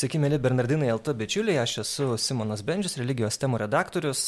[0.00, 4.22] Sveiki, mėly Bernardinai LT bičiuliai, aš esu Simonas Bendžius, religijos temų redaktorius.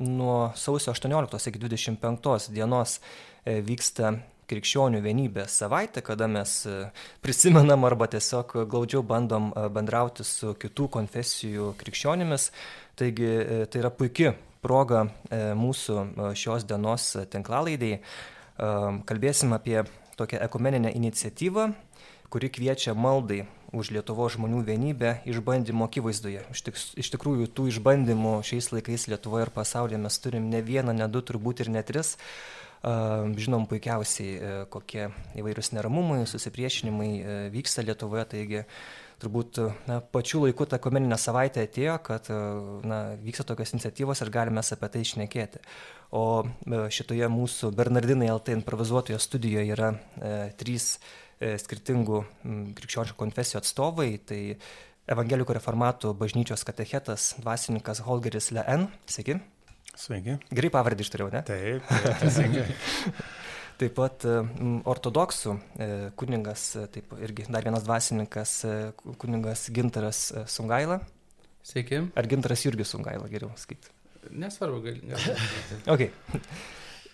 [0.00, 4.14] Nuo sausio 18 iki 25 dienos e, vyksta
[4.48, 6.78] krikščionių vienybės savaitė, kada mes e,
[7.20, 12.48] prisimenam arba tiesiog glaudžiau bandom e, bendrauti su kitų konfesijų krikščionimis.
[12.96, 13.32] Taigi
[13.68, 14.32] tai yra puikia
[14.64, 16.06] proga mūsų
[16.40, 18.00] šios dienos tinklalaidėjai.
[19.04, 19.82] Kalbėsim apie
[20.16, 21.74] tokią ekumeninę iniciatyvą,
[22.32, 26.44] kuri kviečia maldai už Lietuvo žmonių vienybę išbandymo akivaizdoje.
[26.52, 30.94] Iš, tik, iš tikrųjų, tų išbandymų šiais laikais Lietuvoje ir pasaulyje mes turim ne vieną,
[30.96, 32.16] ne du, turbūt ir ne tris.
[32.82, 35.06] Žinom puikiausiai, kokie
[35.38, 37.12] įvairius neramumai, susipriešinimai
[37.54, 38.62] vyksta Lietuvoje, taigi
[39.22, 42.26] turbūt na, pačiu laiku ta komeninė savaitė atėjo, kad
[42.82, 45.62] na, vyksta tokios iniciatyvos ir galime apie tai išnekėti.
[46.12, 46.42] O
[46.92, 51.21] šitoje mūsų Bernardinai LT improvizuotoje studijoje yra e, trys E,
[51.62, 52.22] skirtingų
[52.78, 54.10] krikščioniškų konfesijų atstovai.
[54.26, 54.40] Tai
[55.10, 58.86] Evangelikų reformatų bažnyčios katechetas, dvasininkas Holgeris Leen.
[59.10, 59.40] Sveiki.
[59.98, 60.36] Sveiki.
[60.54, 61.40] Gerai pavardį ištariau, ne?
[61.48, 61.88] Taip,
[62.20, 62.68] teisingai.
[63.80, 64.26] taip pat
[64.92, 65.88] ortodoksų e,
[66.20, 68.54] kuningas, e, taip irgi dar vienas dvasininkas,
[69.18, 71.00] kuningas Gintaras Sungaila.
[71.66, 72.04] Sveiki.
[72.14, 73.90] Ar Gintaras Jurgis Sungaila, geriau sakyti?
[74.30, 75.02] Nesvarbu, gal.
[75.10, 75.42] gal
[75.96, 76.12] okay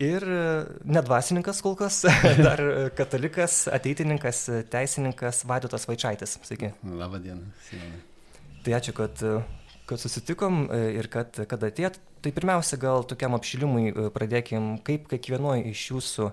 [0.03, 0.43] ir e,
[0.87, 2.03] nedvasininkas kol kas,
[2.47, 6.39] dar e, katalikas, ateitininkas, teisininkas Vaidotas Vaičiaitis.
[6.47, 6.73] Sveiki.
[7.69, 8.05] Simonai.
[8.65, 9.41] Tai ačiū, kad, e,
[9.89, 10.67] kad susitikom
[10.99, 11.99] ir kad, kad atėjot.
[12.23, 16.27] Tai pirmiausia, gal tokiam apšilimui pradėkim, kaip kiekvienoje iš jūsų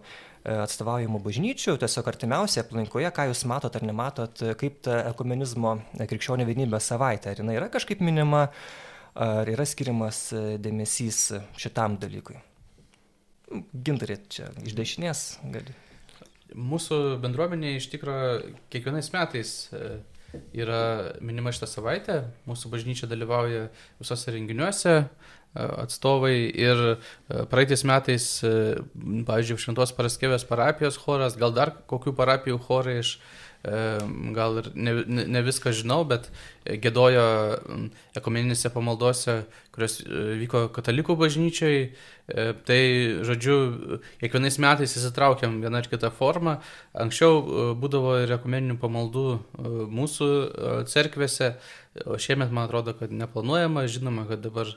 [0.46, 6.90] atstovaujamų bažnyčių, tiesiog artimiausiai aplinkoje, ką jūs matot ar nematot, kaip ta ekumenizmo krikščionių vienybės
[6.90, 8.48] savaitė, ar jinai yra kažkaip minima,
[9.14, 10.28] ar yra skiriamas
[10.62, 11.22] dėmesys
[11.62, 12.42] šitam dalykui.
[13.86, 15.74] Gintarė čia iš dešinės gali.
[16.56, 19.98] Mūsų bendruomenė iš tikrųjų kiekvienais metais e,
[20.56, 22.20] yra minima šitą savaitę.
[22.50, 23.68] Mūsų bažnyčia dalyvauja
[24.00, 25.06] visose renginiuose e,
[25.84, 26.96] atstovai ir e,
[27.52, 28.30] praeitais metais,
[29.30, 33.18] pavyzdžiui, Šventos Paraskevės parapijos choras, gal dar kokių parapijų chorai iš
[33.66, 36.28] gal ir ne, ne viską žinau, bet
[36.66, 37.24] gėdojo
[38.18, 39.40] ekumeninėse pamaldose,
[39.76, 41.80] kurios vyko katalikų bažnyčiai.
[42.26, 42.80] E, tai,
[43.28, 43.56] žodžiu,
[44.22, 46.56] kiekvienais metais įsitraukiam vieną ar kitą formą.
[46.98, 50.30] Anksčiau e, būdavo ir ekumeninių pamaldų e, mūsų
[50.90, 51.54] cerkvėse,
[52.06, 53.86] o šiemet man atrodo, kad neplanuojama.
[53.92, 54.74] Žinoma, kad dabar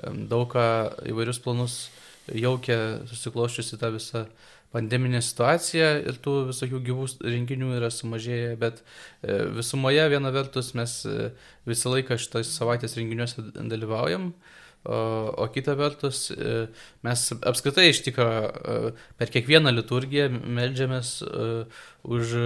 [0.00, 0.66] daug ką
[1.08, 1.80] įvairius planus
[2.28, 4.26] jaukia susikloščiusi tą visą
[4.74, 11.00] pandeminė situacija ir tų visokių gyvų renginių yra sumažėję, bet e, visumoje viena vertus mes
[11.10, 11.30] e,
[11.68, 14.30] visą laiką šitos savaitės renginiuose dalyvaujam,
[14.84, 15.00] o,
[15.42, 16.68] o kita vertus e,
[17.06, 21.16] mes apskritai iš tikrųjų per kiekvieną liturgiją melžiamės
[22.06, 22.36] už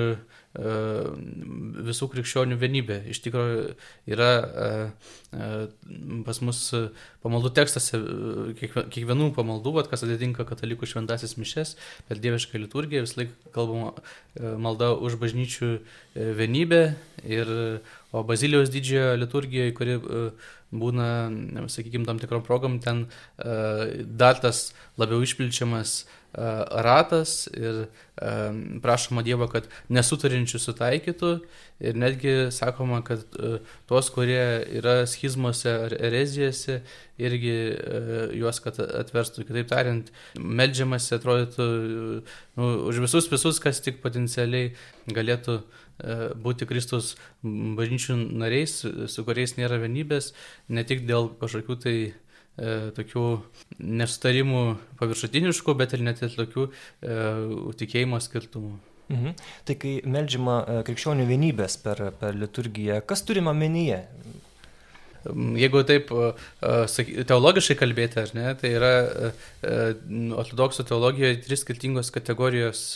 [0.55, 3.01] visų krikščionių vienybė.
[3.11, 3.63] Iš tikrųjų
[4.15, 4.69] yra e,
[5.35, 5.49] e,
[6.27, 6.61] pas mus
[7.25, 7.99] pamaldų tekstuose,
[8.61, 11.75] kiekvienų pamaldų, vat, kas atitinka katalikų šventasis mišes,
[12.07, 13.97] per dievišką liturgiją vis laik kalbama
[14.39, 15.73] malda už bažnyčių
[16.39, 16.83] vienybę,
[17.27, 17.55] ir,
[18.15, 19.99] o Bazilijos didžiojo liturgijoje, kuri
[20.75, 21.09] būna,
[21.71, 24.69] sakykime, tam tikrom progom, ten dar tas
[25.01, 27.87] labiau išpilčiamas ratas ir
[28.83, 31.31] prašoma Dievo, kad nesutarinčių sutaikytų
[31.85, 33.23] ir netgi sakoma, kad
[33.91, 36.81] tuos, kurie yra schizmose ar erezijose,
[37.19, 37.55] irgi
[38.39, 39.47] juos, kad atverstų.
[39.49, 41.69] Kitaip tariant, melžiamasi atrodytų
[42.59, 44.75] nu, už visus visus, kas tik potencialiai
[45.11, 45.61] galėtų
[46.43, 50.33] būti Kristus bažnyčių nariais, su kuriais nėra vienybės,
[50.69, 52.15] ne tik dėl kažkokių tai e,
[52.55, 53.27] tokių
[53.83, 54.65] nesutarimų
[55.01, 57.17] paviršutiniškų, bet ir net ir tokių e,
[57.81, 58.77] tikėjimo skirtumų.
[59.13, 59.35] Mhm.
[59.69, 64.01] Tai kai melžiama e, krikščionių vienybės per, per liturgiją, kas turima menyje?
[65.29, 66.31] Mm, jeigu taip e,
[67.29, 69.35] teologiškai kalbėti, ar ne, tai yra e,
[70.39, 72.87] ortodoksų teologijoje trys skirtingos kategorijos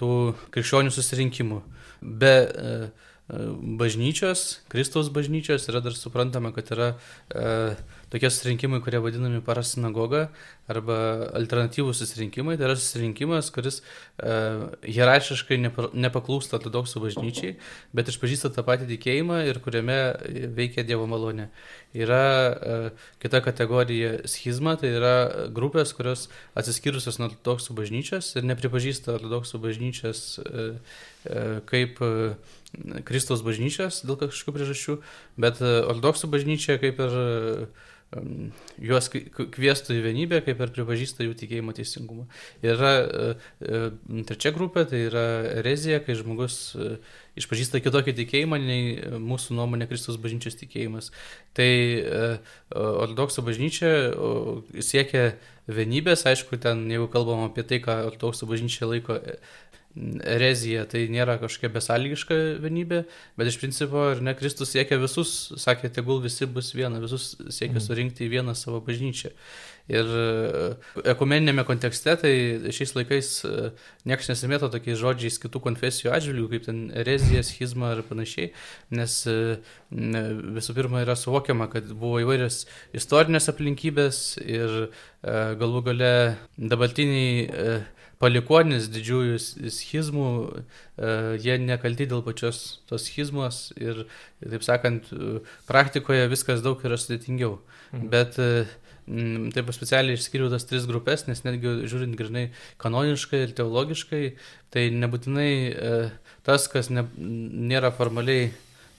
[0.00, 0.10] tų
[0.54, 1.62] krikščionių susirinkimų.
[2.00, 2.34] Be
[3.78, 6.88] bažnyčios, Kristaus bažnyčios yra dar suprantama, kad yra
[7.30, 7.76] e,
[8.10, 10.28] tokie susirinkimai, kurie vadinami parasinagoga
[10.70, 10.96] arba
[11.38, 12.56] alternatyvų susirinkimai.
[12.58, 14.34] Tai yra susirinkimas, kuris e,
[14.86, 17.56] hierarchiškai nepa, nepaklūsta ortodoksų bažnyčiai,
[17.96, 20.00] bet išpažįsta tą patį tikėjimą ir kuriame
[20.56, 21.50] veikia Dievo malonė.
[21.96, 22.78] Yra e,
[23.22, 25.14] kita kategorija schizma, tai yra
[25.54, 26.28] grupės, kurios
[26.58, 30.66] atsiskyrusios nuo ortodoksų bažnyčios ir nepripažįsta ortodoksų bažnyčios e,
[31.24, 32.12] e, kaip e,
[33.06, 34.98] Kristaus bažnyčios dėl kažkokių priežasčių,
[35.42, 37.16] bet ortodoksų bažnyčia kaip ir
[38.80, 42.26] juos kvieštų į vienybę, kaip ir pripažįsta jų tikėjimo teisingumą.
[42.66, 42.92] Yra
[44.26, 45.26] trečia grupė, tai yra
[45.60, 46.74] erezija, kai žmogus
[47.38, 51.12] išpažįsta kitokį tikėjimą nei mūsų nuomonė Kristus bažnyčios tikėjimas.
[51.54, 51.70] Tai
[52.74, 53.94] ortodoksų bažnyčia
[54.82, 55.24] siekia
[55.70, 59.20] vienybės, aišku, ten jeigu kalbam apie tai, ką ortodoksų bažnyčia laiko
[59.96, 63.02] erezija, tai nėra kažkokia besalgiška vienybė,
[63.38, 67.76] bet iš principo ir ne Kristus siekia visus, sakė, tegul visi bus viena, visus siekia
[67.76, 67.84] mhm.
[67.88, 69.32] surinkti į vieną savo bažnyčią.
[69.90, 70.24] Ir e,
[71.10, 72.32] ekumeninėme kontekste, tai
[72.70, 73.70] šiais laikais e,
[74.06, 78.52] niekas nesimėto tokiais žodžiais kitų konfesijų atžvilgių, kaip ten erezija, schizma ir panašiai,
[78.94, 79.38] nes e,
[79.90, 82.62] visų pirma yra suvokiama, kad buvo įvairios
[82.94, 86.12] istorinės aplinkybės ir galų gale
[86.56, 87.48] dabartiniai
[88.20, 89.38] palikonis didžiųjų
[89.72, 90.28] schizmų,
[91.00, 94.04] e, jie nekalti dėl pačios tos schizmos ir,
[94.44, 95.08] taip sakant,
[95.68, 97.58] praktikoje viskas daug yra sudėtingiau.
[97.90, 98.08] Mhm.
[98.12, 98.50] Bet e,
[99.56, 102.50] taip specialiai išskiriau tas tris grupės, nes netgi žiūrint grinai
[102.82, 104.24] kanoniškai ir teologiškai,
[104.74, 105.94] tai nebūtinai e,
[106.46, 108.50] tas, kas ne, nėra formaliai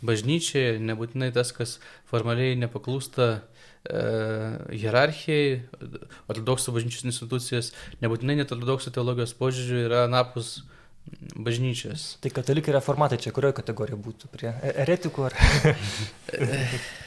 [0.02, 1.78] bažnyčiai, nebūtinai tas, kas
[2.10, 5.62] formaliai nepaklūsta E, hierarchijai,
[6.30, 7.72] ortodoksų bažnyčios institucijas,
[8.04, 10.60] nebūtinai net ortodoksų teologijos požiūrių yra anapus
[11.36, 12.18] bažnyčios.
[12.22, 14.30] Tai katalikai reformatai čia kurioje kategorijoje būtų?
[14.36, 15.38] Prie e, eretikų ar?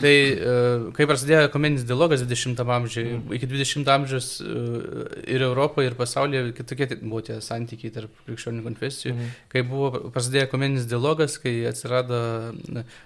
[0.00, 0.52] tai e,
[0.96, 3.34] kai prasidėjo komeninis dialogas 20 amžiuje, mm.
[3.38, 9.16] iki 20 amžiaus ir Europoje, ir pasaulyje kitokie buvo tie santykiai tarp krikščionių konfesijų.
[9.16, 9.34] Mm.
[9.52, 12.20] Kai buvo prasidėjo komeninis dialogas, kai atsirado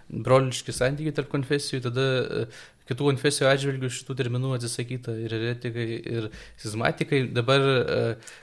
[0.09, 2.07] broliški santykiai tarp konfesijų, tada
[2.93, 5.87] kitų konfesijų atžvilgių šitų terminų atsisakyta ir eretikai,
[6.17, 6.29] ir
[6.61, 7.23] sizmatikai.
[7.35, 8.01] Dabar e,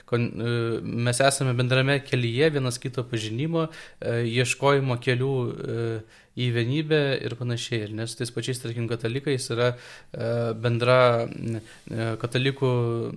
[0.08, 0.54] kon, e,
[1.08, 3.68] mes esame bendrame kelyje vienas kito pažinimo,
[4.00, 5.34] e, ieškojimo kelių
[6.40, 7.84] į vienybę ir panašiai.
[7.86, 9.72] Ir nes tais pačiais, tarkim, katalikais yra
[10.60, 11.00] bendra
[12.22, 12.70] katalikų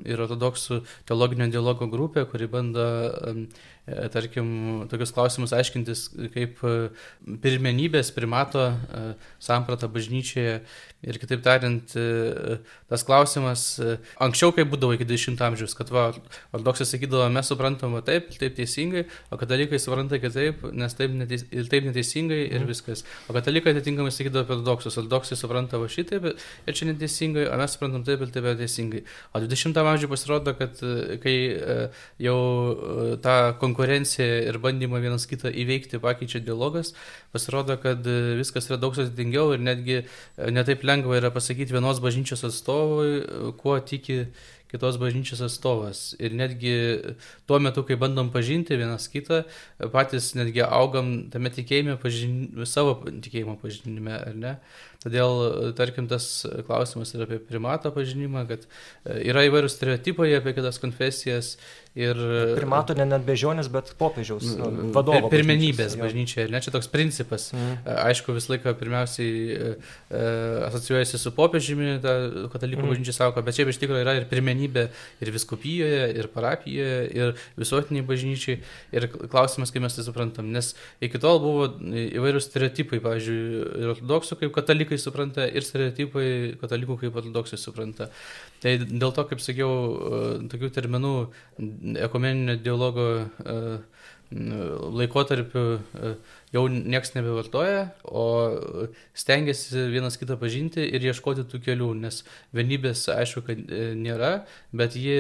[0.10, 2.88] ir ortodoksų teologinio dialogo grupė, kuri bando
[3.24, 3.48] E,
[3.86, 4.48] tarkim,
[4.88, 6.74] tokius klausimus aiškintis, kaip e,
[7.44, 9.06] pirmenybės primato e,
[9.44, 10.62] samprata bažnyčioje.
[11.04, 11.92] Ir kitaip tariant,
[12.88, 13.64] tas klausimas,
[14.24, 16.06] anksčiau kaip būdavo iki 20 amžiaus, kad va,
[16.56, 21.90] ortodoksai sakydavo, mes suprantame taip, taip teisingai, o katalikai supranta kitaip, nes taip, neteis, taip
[21.90, 22.70] neteisingai ir mhm.
[22.72, 23.04] viskas.
[23.28, 27.76] O katalikai atitinkamai sakydavo apie ortodoksus, ortodoksai supranta va šitaip ir čia neteisingai, o mes
[27.76, 29.04] suprantam taip ir taip neteisingai.
[29.36, 30.80] O 20 amžiuje pasirodo, kad
[31.28, 31.36] kai
[32.24, 32.40] jau
[33.28, 36.94] ta konkurencija konkurenciją ir bandymą vienas kitą įveikti pakeičia dialogas,
[37.34, 40.06] pasirodo, kad e, viskas yra daug sudėtingiau ir netgi e,
[40.52, 44.28] netaip lengva yra pasakyti vienos bažnyčios atstovui, e, kuo tiki
[44.74, 46.00] kitos bažnyčios atstovas.
[46.18, 46.74] Ir netgi
[47.46, 49.44] tuo metu, kai bandom pažinti vienas kitą,
[49.94, 52.66] patys netgi augam tame tikėjime, pažin...
[52.66, 54.56] savo tikėjimo pažinime, ar ne?
[55.04, 58.68] Todėl, tarkim, tas klausimas yra apie primato pažinimą, kad
[59.04, 61.58] yra įvairūs stereotipai apie kitas konfesijas
[61.94, 62.18] Ir,
[62.58, 65.28] Primato ne net bežionės, bet popiežiaus nu, vadovo.
[65.28, 67.52] Per, pirmenybės bažnyčioje, ne čia toks principas.
[67.54, 67.84] Mm.
[68.08, 69.68] Aišku, visą laiką pirmiausiai e,
[70.10, 70.24] e,
[70.72, 72.16] asocijuojasi su popiežiumi, ta
[72.50, 72.94] katalikų mm.
[72.96, 74.88] bažnyčia sako, bet čia iš tikrųjų yra ir pirmenybė
[75.22, 78.58] ir viskupijoje, ir parapijoje, ir visuotiniai bažnyčiai.
[78.98, 84.40] Ir klausimas, kaip mes tai suprantam, nes iki tol buvo įvairūs stereotipai, pavyzdžiui, ir ortodoksų
[84.42, 86.28] kaip katalikai supranta, ir stereotipai
[86.62, 88.10] katalikų kaip ortodoksai supranta.
[88.64, 91.14] Tai dėl to, kaip sakiau, e, tokių terminų
[92.06, 93.58] ekumeninio dialogo e,
[94.34, 96.14] laikotarpiu e,
[96.56, 98.26] jau niekas nebevartoja, o
[99.20, 102.24] stengiasi vienas kitą pažinti ir ieškoti tų kelių, nes
[102.56, 104.34] vienybės aišku, kad nėra,
[104.72, 105.20] bet ji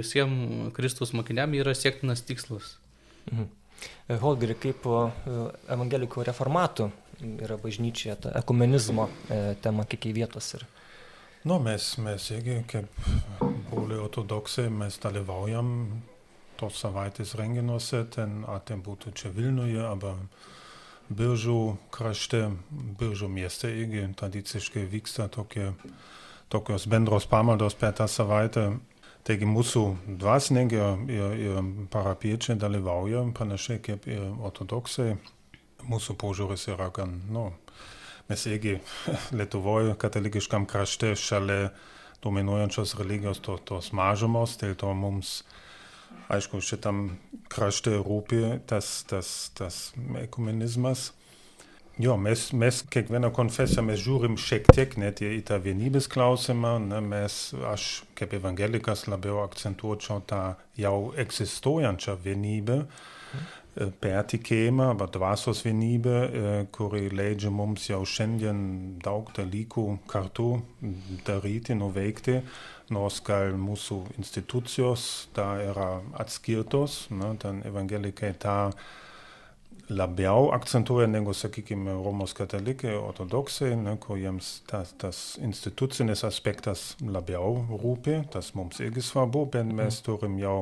[0.00, 2.76] visiems Kristus mokiniam yra siektinas tikslas.
[3.30, 3.48] Mhm.
[4.20, 4.84] Holgeri, kaip
[5.70, 9.08] evangelikų reformatų yra bažnyčioje ta ekumenizmo
[9.62, 10.66] tema, kiek į vietos ir
[11.42, 12.84] Nu, mes, mes irgi, kaip
[13.70, 15.70] broliai ortodoksai, mes dalyvaujam
[16.60, 20.18] tos savaitės renginiuose, ten, ar ten būtų čia Vilniuje, arba
[21.08, 21.56] Biržų
[21.96, 22.42] krašte,
[23.00, 25.70] Biržų mieste irgi tradiciškai vyksta tokie,
[26.52, 28.74] tokios bendros pamaldos per tą savaitę.
[29.24, 29.86] Taigi mūsų
[30.20, 35.14] dvasininkai ir, ir parapiečiai dalyvauja panašiai kaip ir ortodoksai.
[35.88, 37.50] Mūsų požiūris yra gan, nu,
[38.28, 38.78] mes irgi
[39.38, 41.70] Lietuvoje katalikiškam krašte šalia
[42.22, 45.40] dominuojančios religijos to, tos mažumos, dėl to mums,
[46.32, 47.16] aišku, šitam
[47.52, 49.80] krašte rūpi tas, tas, tas
[50.20, 51.10] ekumenizmas.
[52.00, 57.00] Jo, mes, mes kiekvieną konfesiją mes žiūrim šiek tiek net į tą vienybės klausimą, ne,
[57.04, 57.34] mes,
[57.72, 62.78] aš kaip evangelikas labiau akcentuočiau tą jau egzistuojančią vienybę,
[63.74, 66.16] pertikėjimą arba dvasios vienybę,
[66.74, 68.62] kuri leidžia mums jau šiandien
[69.04, 70.48] daug dalykų kartu
[71.26, 72.40] daryti, nuveikti,
[72.90, 78.72] nors gal mūsų institucijos da yra atskirtos, ne, ten evangelikai tą
[79.90, 87.56] labiau akcentuoja negu, sakykime, Romos katalikai, ortodoksai, ne, kur jiems tas, tas institucinis aspektas labiau
[87.70, 90.58] rūpi, tas mums irgi svarbu, bet mes turim jau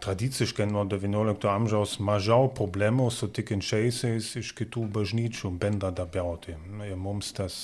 [0.00, 6.56] tradiciškai nuo XIX amžiaus mažiau problemų su tikinčiaisiais iš kitų bažnyčių bendradarbiauti.
[6.88, 7.58] Ir mums tas,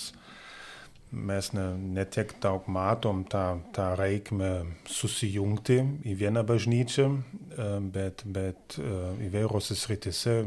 [1.11, 1.66] mes ne,
[1.97, 4.52] ne tiek daug matom tą, tą reikmę
[4.90, 7.09] susijungti į vieną bažnyčią,
[7.93, 10.40] bet, bet įvairiose sritise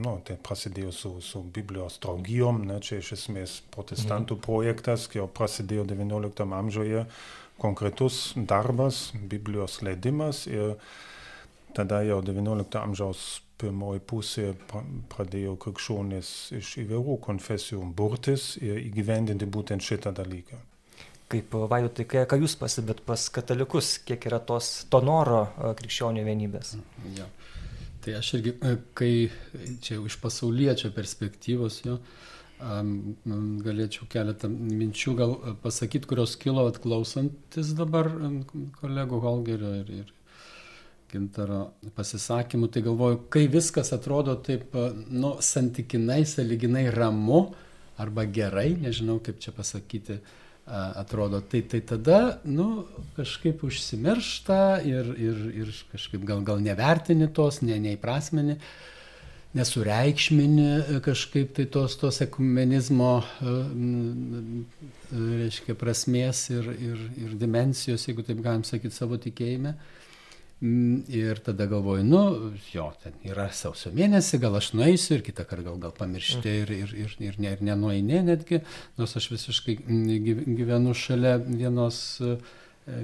[0.00, 4.44] nu, tai prasidėjo su, su Biblijos draugijom, ne, čia iš esmės protestantų mhm.
[4.46, 7.06] projektas, jau prasidėjo XIX amžiuje,
[7.62, 10.78] konkretus darbas, Biblijos leidimas ir
[11.76, 14.48] tada jau XIX amžiaus pirmoji pusė
[15.12, 20.58] pradėjo krikščionys iš įvairių konfesijų burtis ir įgyvendinti būtent šitą dalyką.
[21.32, 25.46] Kaip vaidotai, ką jūs pasibėt pas katalikus, kiek yra tos, to noro
[25.78, 26.74] krikščionių vienybės?
[27.16, 27.28] Ja.
[28.02, 28.52] Tai aš irgi,
[28.98, 29.12] kai
[29.80, 32.00] čia iš pasaulietčio perspektyvos jo,
[32.62, 38.10] galėčiau keletą minčių gal pasakyti, kurios kilo atklausantis dabar
[38.80, 40.12] kolegų Holgerio ir, ir
[41.12, 41.62] Gintaro
[41.96, 44.72] pasisakymų, tai galvoju, kai viskas atrodo taip,
[45.12, 47.50] nu, santykinai, saliginai ramu
[48.00, 50.20] arba gerai, nežinau kaip čia pasakyti,
[50.66, 57.60] atrodo, tai, tai tada, nu, kažkaip užsimiršta ir, ir, ir kažkaip gal, gal nevertini tos,
[57.66, 58.56] ne, neįprasmeni,
[59.58, 63.16] nesureikšmini kažkaip tai tos, tos ekumenizmo,
[65.12, 69.74] reiškia, prasmės ir, ir, ir dimensijos, jeigu taip galim sakyti, savo tikėjime.
[70.62, 75.42] Mm, ir tada galvoju, nu, jo, ten yra sausio mėnesį, gal aš nueisiu ir kitą
[75.50, 78.60] kartą gal, gal pamiršti ir, ir, ir, ir, ne, ir nenueini netgi,
[79.00, 82.36] nors aš visiškai mm, gyvenu šalia vienos e,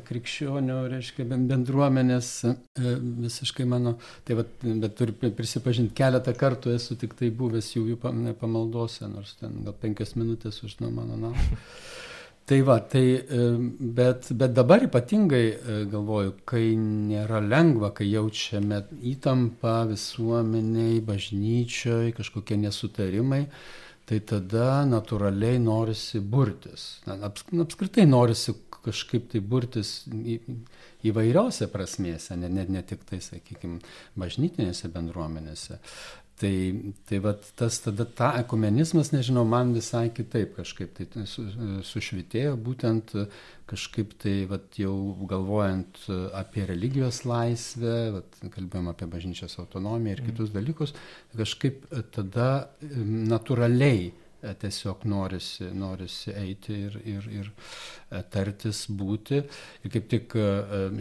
[0.07, 2.95] krikščionių, reiškia, bendruomenės, e,
[3.27, 7.99] visiškai mano, tai va, bet turiu prisipažinti, keletą kartų esu tik tai buvęs jų, jų
[8.39, 11.59] pamaldose, nors ten gal penkias minutės už nuo mano namų.
[12.49, 13.03] Tai va, tai,
[13.79, 18.79] bet, bet dabar ypatingai e, galvoju, kai nėra lengva, kai jaučiame
[19.11, 23.43] įtampą visuomeniai, bažnyčioj, kažkokie nesutarimai,
[24.09, 26.87] tai tada natūraliai norisi burtis.
[27.05, 28.57] Apskritai norisi
[28.89, 30.39] kažkaip tai burtis į,
[31.09, 33.83] įvairiose prasmėse, ne, ne, ne tik tai, sakykime,
[34.19, 35.79] bažnytinėse bendruomenėse.
[36.39, 36.55] Tai,
[37.09, 41.43] tai vat, tas tada ta ekumenizmas, nežinau, man visai kitaip kažkaip tai su,
[41.89, 43.15] sušvitėjo, būtent
[43.67, 44.95] kažkaip tai vat, jau
[45.31, 45.99] galvojant
[46.39, 50.31] apie religijos laisvę, vat, kalbėjom apie bažnyčios autonomiją ir mm.
[50.31, 50.95] kitus dalykus,
[51.35, 51.83] kažkaip
[52.15, 59.41] tada natūraliai E, tiesiog norisi, norisi eiti ir, ir, ir e, tartis, būti.
[59.83, 60.47] Ir kaip tik e,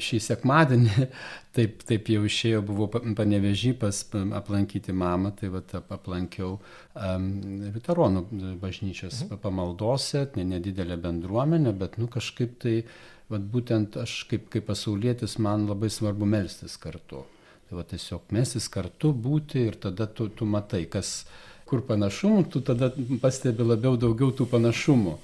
[0.01, 1.07] šį sekmadienį,
[1.57, 4.01] taip, taip jau išėjo, buvau panevežį pas
[4.39, 7.29] aplankyti mamą, tai va aplankiau um,
[7.75, 8.25] Vitaronų
[8.61, 9.41] bažnyčios mhm.
[9.45, 12.77] pamaldose, ne, nedidelė bendruomenė, bet nu kažkaip tai,
[13.29, 17.25] va būtent aš kaip, kaip pasaulietis man labai svarbu melstis kartu.
[17.67, 21.25] Tai va tiesiog melstis kartu, būti ir tada tu, tu matai, kas
[21.67, 25.17] kur panašumų, tu tada pastebi labiau daugiau tų panašumų.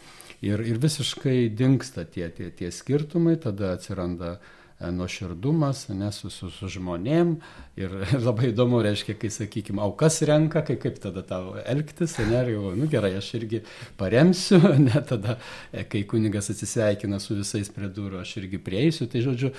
[0.44, 6.50] Ir, ir visiškai dinksta tie, tie, tie skirtumai, tada atsiranda e, nuoširdumas, nes su, su,
[6.52, 7.38] su žmonėm.
[7.80, 7.96] Ir,
[8.28, 12.74] labai įdomu, reiškia, kai, sakykime, aukas renka, kai kaip tada tau elgtis, ne, ir jau,
[12.76, 13.64] nu gerai, aš irgi
[14.02, 14.60] paremsiu,
[14.90, 15.38] ne, tada,
[15.72, 19.08] e, kai kunigas atsisveikina su visais prie durų, aš irgi prieisiu.
[19.08, 19.54] Tai žodžiu,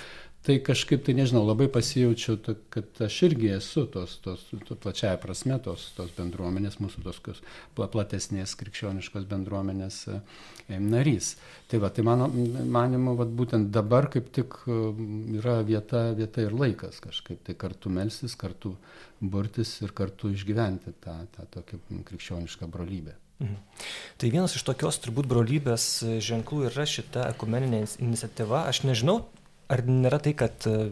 [0.44, 2.36] tai kažkaip tai nežinau, labai pasijaučiau,
[2.72, 4.42] kad aš irgi esu tos, tos,
[4.82, 7.20] plačiaja prasme tos, tos bendruomenės, mūsų tos
[7.78, 10.18] platesnės krikščioniškos bendruomenės e,
[10.82, 11.34] narys.
[11.70, 14.78] Tai va, tai mano manimu, va, būtent dabar kaip tik e,
[15.40, 18.74] yra vieta, vieta ir laikas kažkaip tai kartu melstis, kartu
[19.24, 23.16] burtis ir kartu išgyventi tą, tą tokią krikščionišką brolybę.
[23.40, 23.56] Mhm.
[24.20, 25.86] Tai vienas iš tokios turbūt brolybės
[26.22, 28.66] ženklų yra šita ekumeninė iniciatyva.
[28.70, 29.22] Aš nežinau,
[29.74, 30.90] ar nėra tai, kad e,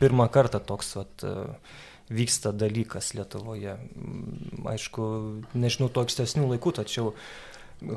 [0.00, 1.46] pirmą kartą toks vat, e,
[2.12, 3.78] vyksta dalykas Lietuvoje?
[4.72, 5.08] Aišku,
[5.58, 7.14] nežinau to ankstesnių laikų, tačiau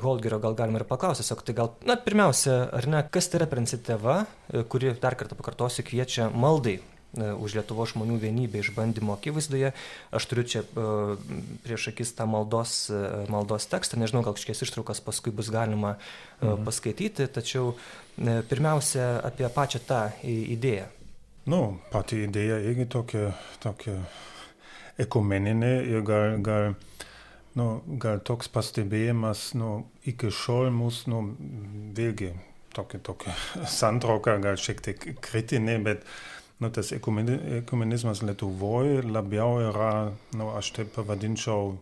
[0.01, 3.49] Holgerio gal galima ir paklausyti, tiesiog tai gal, na, pirmiausia, ar ne, kas tai yra
[3.51, 6.79] per iniciatyva, e, kuri, dar kartą pakartosiu, kviečia maldai
[7.15, 9.73] už Lietuvo žmonių vienybę išbandymo akivaizdoje.
[10.15, 10.63] Aš turiu čia
[11.65, 12.89] prieš akis tą maldos,
[13.31, 15.95] maldos tekstą, nežinau, gal kažkies ištraukas paskui bus galima
[16.41, 16.65] mhm.
[16.67, 17.75] paskaityti, tačiau
[18.15, 20.87] E, pirmiausia, apie pačią tą idėją.
[21.51, 21.59] Nu,
[21.91, 23.97] pati idėja irgi tokia, tokia
[25.03, 26.77] ekumeninė ir gal, gal,
[27.59, 27.67] nu,
[28.01, 31.19] gal toks pastebėjimas, nu, iki šiol mūsų, nu,
[31.97, 32.31] vėlgi,
[32.77, 33.35] tokia, tokia
[33.79, 36.07] santrauka, gal šiek tiek kritinė, bet
[36.59, 39.91] nu, tas ekumenizmas Lietuvoje labiau yra,
[40.37, 41.75] nu, aš taip pavadinčiau,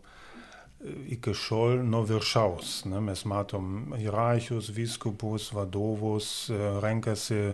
[0.84, 2.84] iki šiol nuo viršaus.
[2.92, 3.00] Ne?
[3.04, 6.28] Mes matom hierarchijos, vyskupus, vadovus,
[6.84, 7.54] renkasi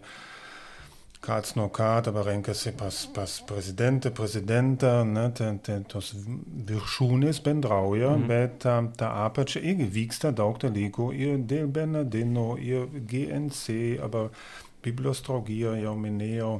[1.20, 8.14] kāds no kā, dabar renkasi pas, pas prezidentą, prezidentą, ne, ten, ten tos viršūnės bendrauja,
[8.16, 8.28] mhm.
[8.32, 14.32] bet ta, ta apačia irgi vyksta daug dalykų ir dėl Bernardino, ir GNC, aber
[14.80, 16.54] Biblijos draugija jau minėjau,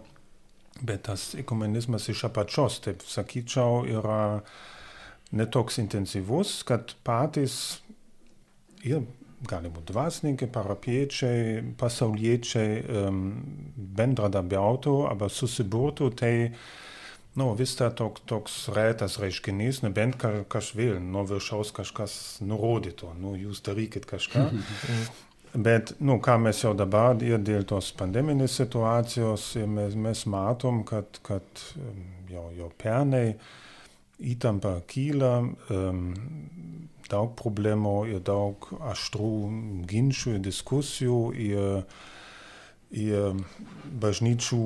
[0.82, 4.42] bet tas ekumenizmas iš apačios, taip sakyčiau, yra
[5.32, 7.80] ne toks intensyvus, kad patys
[8.88, 9.04] ir
[9.48, 13.24] gali būti dvasininkai, parapiečiai, pasauliečiai um,
[14.00, 16.34] bendradarbiautų arba susiburtų, tai
[17.40, 23.38] nu, vis dar toks, toks retas reiškinys, nebent kažkas vėl nuo viršaus kažkas nurodytų, nu,
[23.40, 24.50] jūs darykit kažką.
[25.54, 31.18] Bet, nu, ką mes jau dabar ir dėl tos pandeminės situacijos, mes, mes matom, kad,
[31.26, 31.64] kad
[32.30, 33.34] jau, jau pernai
[34.22, 35.34] įtampa kyla,
[35.74, 36.04] um,
[37.10, 39.34] daug problemų ir daug aštrų
[39.90, 41.20] ginčių ir diskusijų.
[41.42, 41.84] Ir,
[42.94, 43.44] ir
[44.06, 44.64] bažnyčių,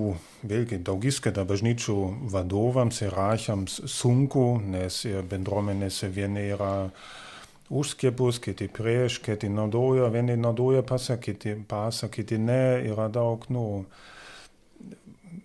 [0.52, 1.98] vėlgi daugiskaita bažnyčių
[2.32, 7.23] vadovams ir rašiams sunku, nes ir bendruomenėse vieni yra už
[7.70, 13.86] skiepus, kiti prieš, kiti naudoja, vieni naudoja pasą, kiti pasą, kiti ne, yra daug, nu,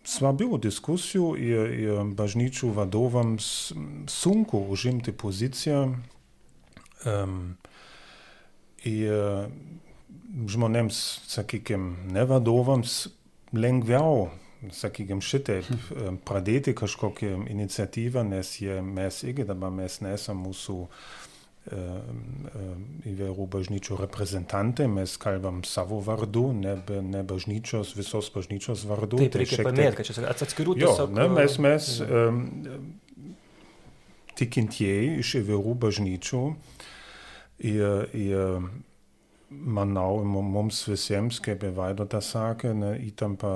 [0.09, 3.73] svarbių diskusijų ir, ir bažnyčių vadovams
[4.11, 5.87] sunku užimti poziciją.
[7.07, 7.57] Um,
[8.87, 9.49] ir
[10.49, 10.99] žmonėms,
[11.31, 13.07] sakykime, ne vadovams
[13.57, 14.29] lengviau,
[14.75, 15.69] sakykime, šitaip
[16.29, 20.79] pradėti kažkokią iniciatyvą, nes jie, mes irgi dabar mes nesame mūsų
[21.69, 29.21] įvairių bažnyčių reprezentantai, mes kalbam savo vardu, ne, ne bažnyčios, visos bažnyčios vardu.
[29.21, 31.13] Taip, tai reikia paminėti, kad čia atskirų tiesiog.
[31.17, 32.43] Ne, mes, mes um,
[34.39, 36.43] tikintieji iš įvairių bažnyčių
[37.69, 38.69] ir, ir
[39.51, 43.55] manau, mums visiems, kaip ir Vaidotas sakė, ne, įtampa,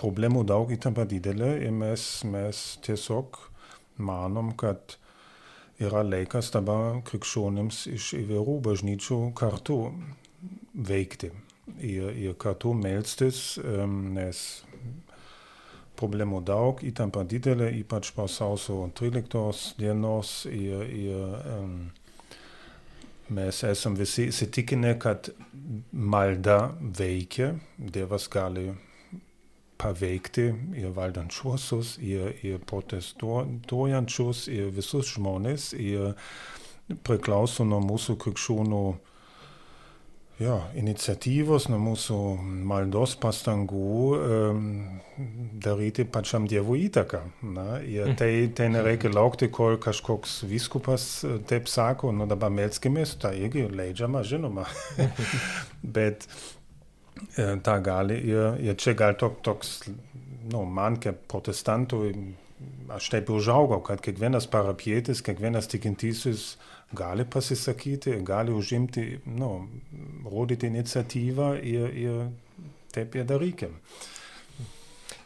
[0.00, 3.40] problemų daug, įtampa didelė ir mes, mes tiesiog
[3.98, 4.97] manom, kad
[5.78, 9.78] yra laikas dabar krikščionims iš įvairių bažnyčių kartu
[10.74, 11.30] veikti
[11.80, 13.58] ir, ir kartu melstis,
[14.14, 14.42] nes
[15.98, 21.72] problemų daug, įtampa didelė, ypač po sausio 13 dienos ir, ir um,
[23.34, 25.32] mes esam visi įsitikinę, kad
[25.92, 28.70] malda veikia, Dievas gali
[29.78, 36.14] paveikti ir valdančiuosius, ir, ir protestuojančius, ir visus žmonės, ir
[37.04, 38.82] priklauso nuo mūsų krikščionių
[40.42, 42.18] ja, iniciatyvos, nuo mūsų
[42.68, 44.60] maldos pastangų um,
[45.62, 47.22] daryti pačiam Dievui įtaką.
[47.54, 51.08] Na, ir tai, tai nereikia laukti, kol kažkoks viskupas
[51.50, 54.68] taip sako, nu dabar melskimės, tai irgi leidžiama, žinoma.
[55.96, 56.28] Bet
[57.36, 59.80] tą gali ir, ir čia gal tok, toks,
[60.52, 62.12] nu, man kaip protestantui,
[62.94, 66.50] aš taip užaugau, kad kiekvienas parapietis, kiekvienas tikintysis
[66.96, 69.68] gali pasisakyti, gali užimti, nu,
[70.28, 72.22] rodyti iniciatyvą ir, ir
[72.94, 73.76] taip ir darykim.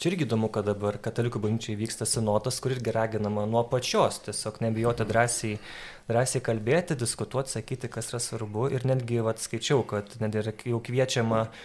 [0.02, 4.58] Čia irgi įdomu, kad dabar katalikų bažnyčiai vyksta sinotas, kur irgi raginama nuo pačios, tiesiog
[4.64, 5.60] nebijoti drąsiai,
[6.08, 8.66] drąsiai kalbėti, diskutuoti, sakyti, kas yra svarbu.
[8.74, 11.62] Ir netgi, vad, skaičiau, kad net ir jau kviečiama uh,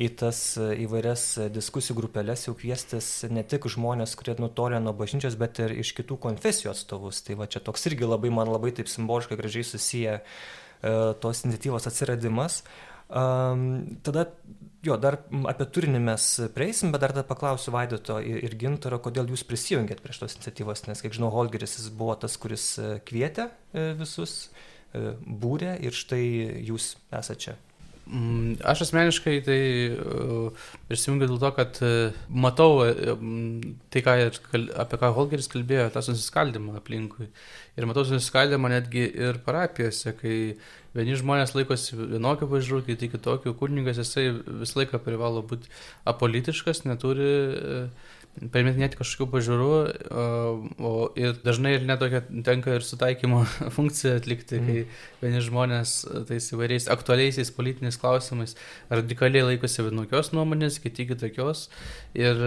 [0.00, 4.94] į tas e, įvairias e, diskusijų grupelės jau kviestis ne tik žmonės, kurie nutolė nuo
[4.96, 7.20] bažnyčios, bet ir iš kitų konfesijų atstovus.
[7.26, 10.22] Tai va čia toks irgi labai, man labai taip simboliškai gražiai susiję e,
[11.20, 12.62] tos iniciatyvos atsiradimas.
[13.10, 14.28] Um, tada,
[14.86, 15.18] jo, dar
[15.50, 20.00] apie turinį mes prieisim, bet dar tada paklausiu Vaidoto ir, ir Gintaro, kodėl jūs prisijungėt
[20.04, 22.76] prie šitos iniciatyvos, nes, kiek žinau, Holgeris jis buvo tas, kuris
[23.10, 23.50] kvietė
[23.98, 24.36] visus,
[24.94, 26.22] būrė ir štai
[26.70, 27.56] jūs esate čia.
[28.10, 29.58] Mm, aš asmeniškai tai
[30.90, 31.90] prisijungiu dėl to, kad e,
[32.26, 33.14] matau e,
[33.94, 34.14] tai, ką,
[34.82, 37.28] apie ką Holgeris kalbėjo, tą susiskaldimą aplinkui.
[37.78, 40.34] Ir matau susiskaldimą netgi ir parapijose, kai
[40.96, 43.54] vieni žmonės laikosi vienokio pažiūrų, kiti kitokių.
[43.60, 45.70] Kūrininkas jisai visą laiką privalo būti
[46.10, 47.84] apolitiškas, neturi, e,
[48.38, 49.70] permetinėti kažkokių pažiūrų,
[50.16, 50.24] o,
[50.86, 53.42] o ir dažnai ir netokia tenka ir sutaikymo
[53.76, 54.68] funkcija atlikti, mm.
[54.68, 55.94] kai vieni žmonės
[56.28, 58.56] tais įvairiais aktualiaisiais politiniais klausimais
[58.92, 61.66] radikaliai laikosi vienokios nuomonės, kiti kitokios.
[62.16, 62.40] Ir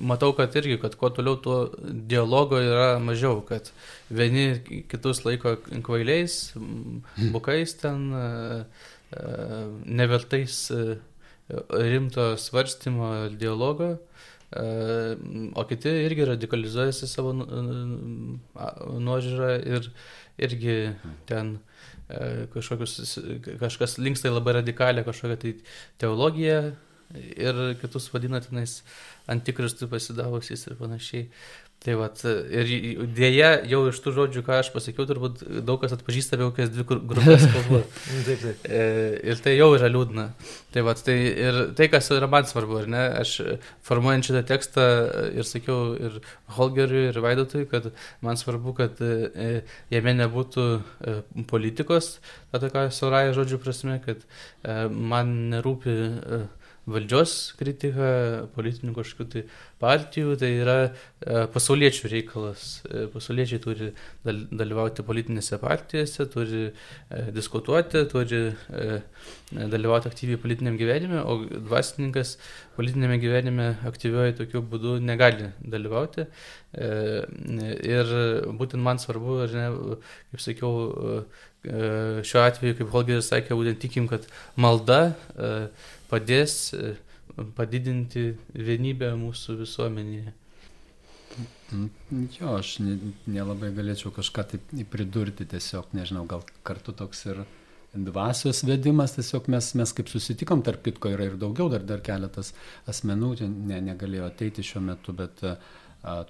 [0.00, 3.72] matau, kad irgi, kad kuo toliau, tuo dialogo yra mažiau, kad
[4.08, 7.34] vieni kitus laiko kvailiais, mm.
[7.34, 8.08] bukais ten,
[9.84, 10.64] nevertais
[11.70, 13.96] rimto svarstymo, dialogo.
[14.56, 17.46] O kiti irgi radikalizuojasi savo nu,
[19.06, 19.90] nuožiūrą ir
[20.46, 20.76] irgi
[21.28, 21.56] ten
[22.54, 23.16] kažkokius,
[23.60, 25.54] kažkas linksta į labai radikalią kažkokią tai
[26.02, 26.60] teologiją
[27.14, 28.80] ir kitus vadina tenais
[29.30, 31.28] antikristų pasidavusiais ir panašiai.
[31.84, 32.70] Tai vat, ir
[33.14, 36.86] dėja, jau iš tų žodžių, ką aš pasakiau, turbūt daug kas atpažįsta apie kokias dvi
[36.88, 37.80] grupės kalbų.
[38.26, 38.64] taip, taip.
[38.64, 38.80] E,
[39.30, 40.24] ir tai jau yra liūdna.
[40.74, 43.36] Tai, vat, tai, ir tai, kas yra man svarbu, ar ne, aš
[43.86, 44.88] formuojant šitą tekstą
[45.38, 46.18] ir sakiau ir
[46.56, 47.92] Holgeriui, ir Vaidotui, kad
[48.24, 49.60] man svarbu, kad e,
[49.94, 52.16] jame nebūtų e, politikos,
[52.50, 54.26] tada ką Sauraja žodžių prasme, kad
[54.90, 56.00] man nerūpi
[56.86, 58.08] valdžios kritika,
[58.54, 59.42] politinių kažkokių tai
[59.82, 62.66] partijų, tai yra e, pasauliečių reikalas.
[62.86, 63.88] E, pasauliečiai turi
[64.24, 68.42] dalyvauti politinėse partijose, turi e, diskutuoti, turi
[69.50, 72.36] dalyvauti aktyviai politiniam gyvenime, o dvasininkas
[72.78, 76.26] politinėme gyvenime aktyviuoju tokiu būdu negali dalyvauti.
[76.76, 78.10] Ir
[78.58, 79.68] būtent man svarbu, ne,
[80.32, 80.72] kaip sakiau,
[81.66, 84.26] šiuo atveju, kaip Holgeris sakė, būtent tikim, kad
[84.60, 85.16] malda
[86.10, 86.94] padės e,
[87.56, 90.34] padidinti vienybę mūsų visuomenėje.
[91.74, 92.76] Mm, jo, aš
[93.26, 97.42] nelabai galėčiau kažką taip pridurti, tiesiog, nežinau, gal kartu toks ir
[97.96, 102.52] dvasios vedimas, tiesiog mes, mes kaip susitikom, tarp kitko yra ir daugiau, dar, dar keletas
[102.88, 105.56] asmenų, ne, negalėjo ateiti šiuo metu, bet a,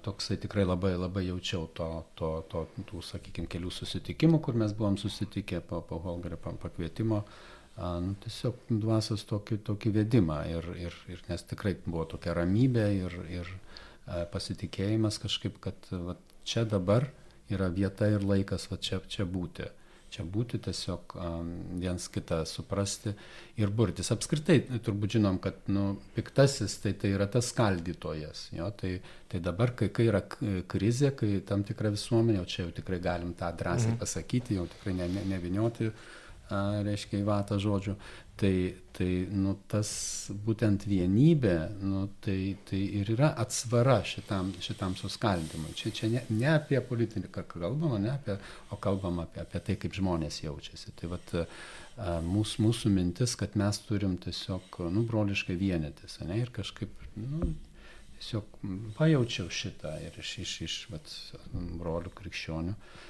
[0.03, 4.97] toksai tikrai labai, labai jaučiau to, to, to, tų, sakykime, kelių susitikimų, kur mes buvom
[4.99, 7.21] susitikę po, po Holgerio pakvietimo.
[7.21, 12.87] Pa nu, tiesiog dvasios tokį, tokį vedimą ir, ir, ir nes tikrai buvo tokia ramybė
[12.97, 13.51] ir, ir
[14.33, 16.15] pasitikėjimas kažkaip, kad va,
[16.47, 17.09] čia dabar
[17.53, 19.67] yra vieta ir laikas va, čia, čia būti.
[20.07, 21.47] Čia būti tiesiog um,
[21.81, 23.11] viens kitą suprasti
[23.59, 24.07] ir burtis.
[24.15, 28.45] Apskritai, turbūt žinom, kad nu, piktasis tai, tai yra tas skaldytojas.
[28.55, 28.69] Jo?
[28.79, 28.93] Tai,
[29.27, 33.35] tai dabar, kai, kai yra krizė, kai tam tikra visuomenė, jau čia jau tikrai galim
[33.35, 33.99] tą drąsiai mhm.
[34.05, 35.91] pasakyti, jau tikrai ne, ne, nevinioti.
[35.91, 37.95] Ne a, reiškia į vatą žodžių,
[38.37, 38.51] tai,
[38.95, 39.89] tai nu, tas
[40.45, 45.73] būtent vienybė, nu, tai, tai ir yra atsvara šitam, šitam suskaldimui.
[45.77, 48.37] Čia, čia ne, ne apie politiką kalbama, ne apie,
[48.71, 50.93] o kalbama apie, apie tai, kaip žmonės jaučiasi.
[50.99, 51.35] Tai vat,
[52.27, 57.51] mūsų, mūsų mintis, kad mes turim tiesiog, nu, broliškai vienytis, ne, ir kažkaip, nu,
[58.17, 58.61] tiesiog
[58.97, 61.13] pajaučiau šitą ir iš, iš, iš vat,
[61.53, 62.77] brolių krikščionių.
[62.77, 63.06] E,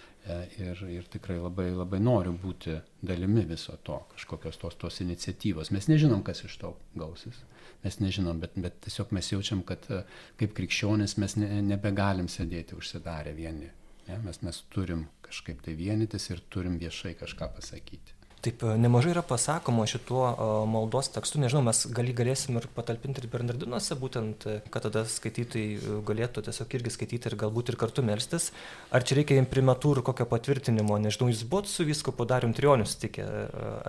[0.60, 5.72] ir, ir tikrai labai, labai noriu būti dalimi viso to, kažkokios tos, tos iniciatyvos.
[5.76, 7.40] Mes nežinom, kas iš to gausis.
[7.84, 10.02] Mes nežinom, bet, bet tiesiog mes jaučiam, kad e,
[10.40, 13.70] kaip krikščionis mes ne, nebegalim sėdėti užsidarę vieni.
[14.08, 14.20] Ne?
[14.26, 18.17] Mes, mes turim kažkaip tai vienytis ir turim viešai kažką pasakyti.
[18.46, 23.24] Taip, e, nemažai yra pasakoma šituo e, maldos tekstu, nežinau, mes gali galėsim ir patalpinti
[23.24, 28.06] ir Bernardinuose, būtent, e, kad tada skaitytojai galėtų tiesiog irgi skaityti ir galbūt ir kartu
[28.06, 28.52] melstis.
[28.94, 33.26] Ar čia reikia imprimatūrų kokio patvirtinimo, nežinau, jūs buvot su viskupu Darium Trioniu sutikę,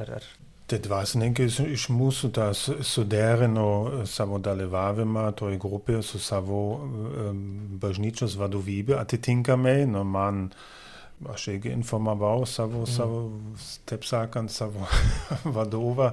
[0.01, 0.31] ar, ar
[0.69, 3.69] Tie dvasininkai iš mūsų tą suderino
[4.09, 6.59] savo dalyvavimą toj grupėje su savo
[7.81, 9.79] bažnyčios vadovybė atitinkamai.
[9.89, 10.67] Nu, man uh,
[11.33, 12.93] aš irgi informavau savo, mm.
[12.93, 13.23] savo
[13.89, 14.87] taip sakant, savo
[15.57, 16.13] vadovą.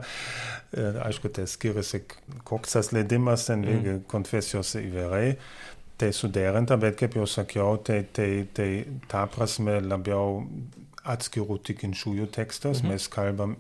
[0.76, 2.04] Ir aišku, tai skiriasi,
[2.48, 3.76] koks tas leidimas, ten mm.
[3.76, 5.36] irgi konfesijos įvairiai.
[5.96, 8.70] Tai suderinta, bet kaip jau sakiau, tai, tai, tai
[9.08, 10.42] ta prasme labiau
[11.06, 12.82] atskirų tikinčiųjų tekstas.
[12.82, 12.92] Mhm.
[12.92, 13.56] Mes kalbam,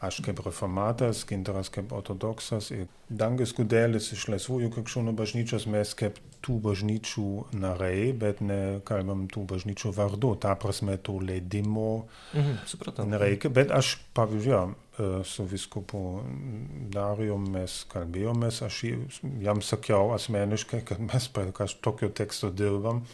[0.00, 6.16] aš kaip reformatas, gintaras kaip ortodoksas ir Dangis Gudelis iš Laisvųjų krikščionių bažnyčios, mes kaip
[6.40, 7.26] tų bažnyčių
[7.60, 10.32] nariai, bet nekalbam tų bažnyčių vardu.
[10.40, 11.90] Ta prasme, tų leidimų
[12.32, 13.04] mhm, supratau.
[13.10, 13.52] nereikia.
[13.52, 16.04] Bet aš, pavyzdžiui, e, su viskupu
[16.96, 18.80] Darijom mes kalbėjomės, aš
[19.44, 23.04] jam sakiau asmeniškai, kad mes prie kažkokio teksto dirbam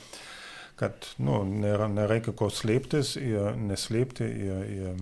[0.76, 4.26] kad nu, nėra, nereikia ko slėptis ir neslėpti.
[4.28, 4.98] Ir, ir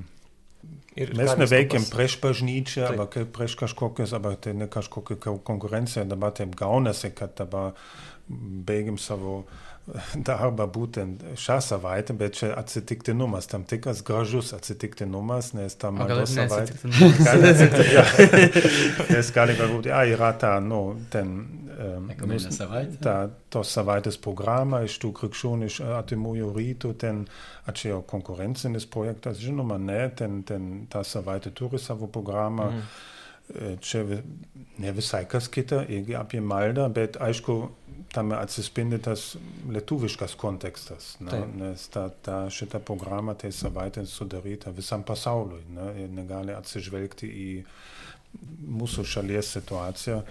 [0.95, 6.35] Ir mes neveikiam prieš bažnyčią, arba kaip prieš kažkokius, arba tai ne kažkokia konkurencija, dabar
[6.37, 7.73] taip gaunasi, kad dabar
[8.29, 9.43] baigiam savo
[10.29, 16.79] darbą būtent šią savaitę, bet čia atsitiktinumas, tam tikras gražus atsitiktinumas, nes ta maldos savaitė.
[17.21, 18.05] Gali atsitikti, ja.
[19.13, 20.81] nes gali galbūt, ja, yra ta, nu,
[21.13, 21.37] ten.
[21.75, 22.07] Um,
[22.55, 23.01] savaitė.
[23.03, 23.15] Ta,
[23.53, 27.25] tos savaitės programa iš tų krikščioniškų atimųjų rytų, ten,
[27.67, 32.71] a čia jau konkurencinis projektas, žinoma, ne, ten, ten ta savaitė turi savo programą.
[32.71, 32.87] Mm.
[33.85, 34.01] Čia
[34.81, 37.57] ne visai kas kita, irgi apie maldą, bet aišku,
[38.15, 39.35] tame atsispindi tas
[39.71, 41.55] lietuviškas kontekstas, na, Taip.
[41.59, 47.49] nes ta, ta, šita programa tai savaitė sudaryta visam pasauliui na, ir negali atsižvelgti į
[48.81, 50.23] mūsų šalies situaciją.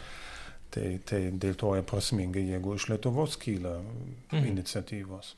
[0.73, 4.47] Tai, tai dėl to yra prasminga, jeigu iš Lietuvos kyla mhm.
[4.55, 5.35] iniciatyvos.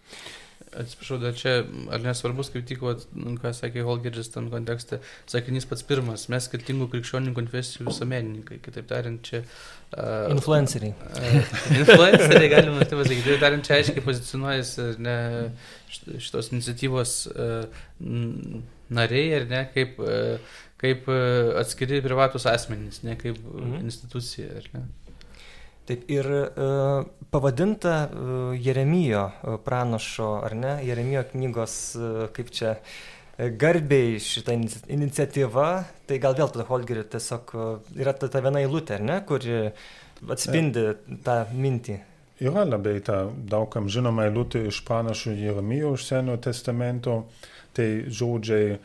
[0.75, 1.53] Atsiprašau, dar čia,
[1.93, 3.05] ar nesvarbus, kaip tik, vat,
[3.41, 4.99] ką sakė Holgeris tam kontekste,
[5.31, 9.41] sakinys pats pirmas, mes skirtingų krikščionių konfesijų visuomenininkai, kitaip tariant, čia...
[9.95, 10.91] Uh, influenceriai.
[11.15, 11.37] Uh,
[11.79, 15.15] influenceriai, galima taip pasakyti, kitaip tariant, čia aiškiai pozicionuojasi ne,
[15.95, 17.87] šitos iniciatyvos uh,
[18.99, 21.07] nariai, ar ne, kaip, uh, kaip
[21.63, 23.79] atskiri privatus asmenys, ne kaip mhm.
[23.87, 24.85] institucija, ar ne.
[25.85, 31.75] Taip ir uh, pavadinta uh, Jeremijo uh, pranašo, ar ne, Jeremijo knygos,
[32.33, 32.79] kaip čia,
[33.35, 34.55] garbiai šitą
[34.95, 35.67] iniciatyvą,
[36.07, 37.51] tai gal vėl tada Holgeri tiesiog
[37.99, 39.57] yra ta, ta viena eilutė, ne, kuri
[40.31, 40.85] atspindi
[41.25, 41.97] tą mintį.
[42.43, 47.25] Yra labai ta daugam žinoma eilutė iš pranašo Jeremijo iš Senojo testamento,
[47.75, 48.79] tai žodžiai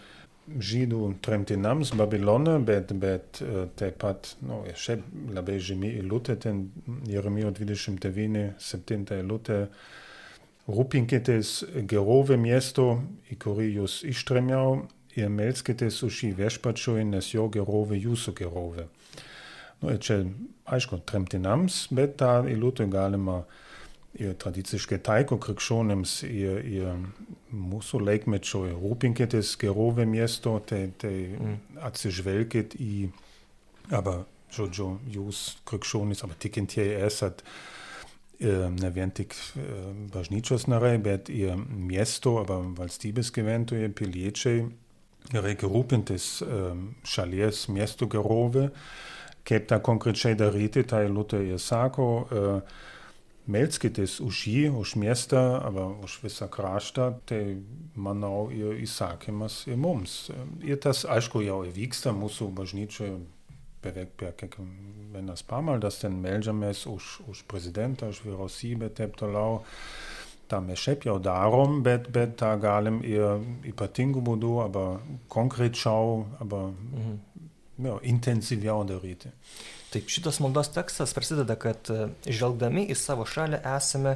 [0.59, 3.41] žydų tremtinams Babilone, bet, bet
[3.79, 5.05] taip pat, nu, šiaip
[5.37, 6.65] labai žymi eilutė, ten
[7.09, 9.61] Jeremijo 29, 7 eilutė,
[10.71, 11.55] rūpinkitės
[11.91, 12.89] gerovę miesto,
[13.31, 14.85] į kurį jūs ištremiau,
[15.19, 18.87] ir melskitės už jį viešpačiui, nes jo gerovė jūsų gerovė.
[19.81, 20.21] Nu, čia,
[20.71, 23.70] aišku, tremtinams, bet tą eilutę galima uh,
[24.19, 26.89] ir tradiciškai taiko krikščionėms ir, ir
[27.55, 31.59] mūsų laikmečio rūpinkitės gerovę miesto, tai, tai mm.
[31.87, 33.11] atsižvelkit į,
[33.95, 37.45] arba, žodžiu, jūs krikščionys, arba tikintieji esat
[38.41, 39.35] ne vien tik
[40.15, 44.63] bažnyčios narai, bet ir miesto arba valstybės gyventojai, piliečiai,
[45.37, 46.39] reikia rūpintis
[47.05, 48.71] šalies miesto gerovę.
[49.45, 52.89] Kaip tą konkrečiai daryti, tai Luther ir sako, uh,
[53.51, 57.43] melskitės už jį, už miestą, arba už visą kraštą, tai
[57.95, 60.31] manau ir įsakymas ir mums.
[60.67, 63.19] Ir tas, aišku, jau įvyksta mūsų bažnyčioje
[63.81, 69.63] beveik per kiekvienas pamaldas, ten melžiamės už, už prezidentą, už vyriausybę taip toliau.
[70.51, 73.39] tą mes šiaip jau darom, bet, bet tą galim ir
[73.71, 74.85] ypatingų būdų, arba
[75.31, 77.13] konkrečiau, arba mhm.
[77.87, 79.31] jo, intensyviau daryti.
[79.91, 84.13] Taip, šitas maldos tekstas prasideda, kad e, žvelgdami į savo šalį esame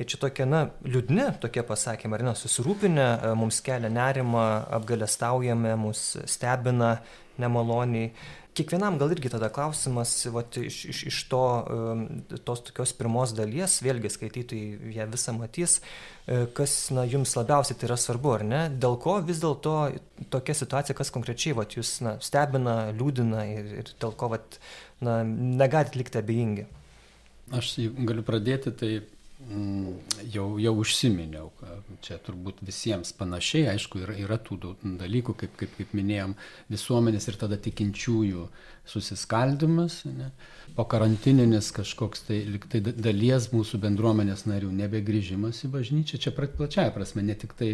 [0.00, 5.76] ir čia tokie, na, liūdni tokie pasakymai, ar ne, susirūpinę, e, mums kelia nerimą, apgalestaujame,
[5.84, 6.94] mus stebina
[7.36, 8.14] nemaloniai.
[8.56, 13.82] Kiekvienam gal irgi tada klausimas, vat, iš, iš, iš to, e, tos tokios pirmos dalies,
[13.84, 15.82] vėlgi skaitytojai ją visą matys,
[16.56, 18.64] kas na, jums labiausiai tai yra svarbu, ar ne?
[18.68, 19.76] Dėl ko vis dėlto
[20.32, 24.58] tokia situacija, kas konkrečiai vat, jūs na, stebina, liūdina ir, ir dėl ko vat,
[25.04, 26.66] na, negalit likti abejingi.
[27.54, 28.90] Aš galiu pradėti, tai
[30.32, 31.52] jau, jau užsiminiau,
[32.02, 34.58] čia turbūt visiems panašiai, aišku, yra, yra tų
[34.98, 36.34] dalykų, kaip, kaip, kaip minėjom,
[36.72, 38.48] visuomenės ir tada tikinčiųjų
[38.88, 40.02] susiskaldimas.
[40.10, 40.32] Ne?
[40.78, 42.36] po karantininis kažkoks tai,
[42.70, 47.70] tai dalies mūsų bendruomenės narių nebegrįžimas į bažnyčią, čia plačiaja prasme, ne tik tai,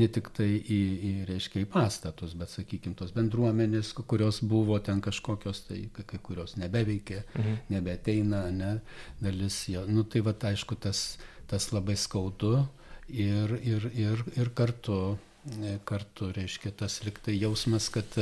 [0.00, 5.02] ne tik tai į, į, reiškia, į pastatus, bet, sakykime, tos bendruomenės, kurios buvo ten
[5.04, 7.58] kažkokios, tai kai kurios nebeveikia, mhm.
[7.74, 8.72] nebeteina, ne,
[9.20, 11.15] dalis jo, nu tai va, aišku, tas,
[11.50, 12.66] tas labai skaudu
[13.08, 15.16] ir, ir, ir, ir kartu,
[15.86, 18.16] kartu, reiškia, tas liktai jausmas, kad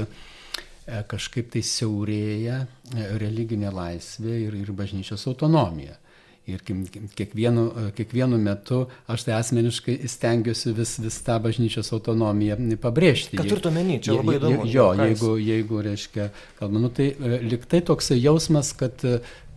[0.84, 5.96] E, kažkaip tai siaurėja e, religinė laisvė ir, ir bažnyčios autonomija.
[6.44, 13.38] Ir kiekvienu, e, kiekvienu metu aš tai asmeniškai stengiuosi vis, vis tą bažnyčios autonomiją pabrėžti.
[13.40, 14.66] Ką turite omeny, čia labai įdomu.
[14.68, 16.28] Jo, jeigu, jeigu reiškia,
[16.60, 17.14] kalba, nu, tai
[17.48, 19.06] liktai toksai jausmas, kad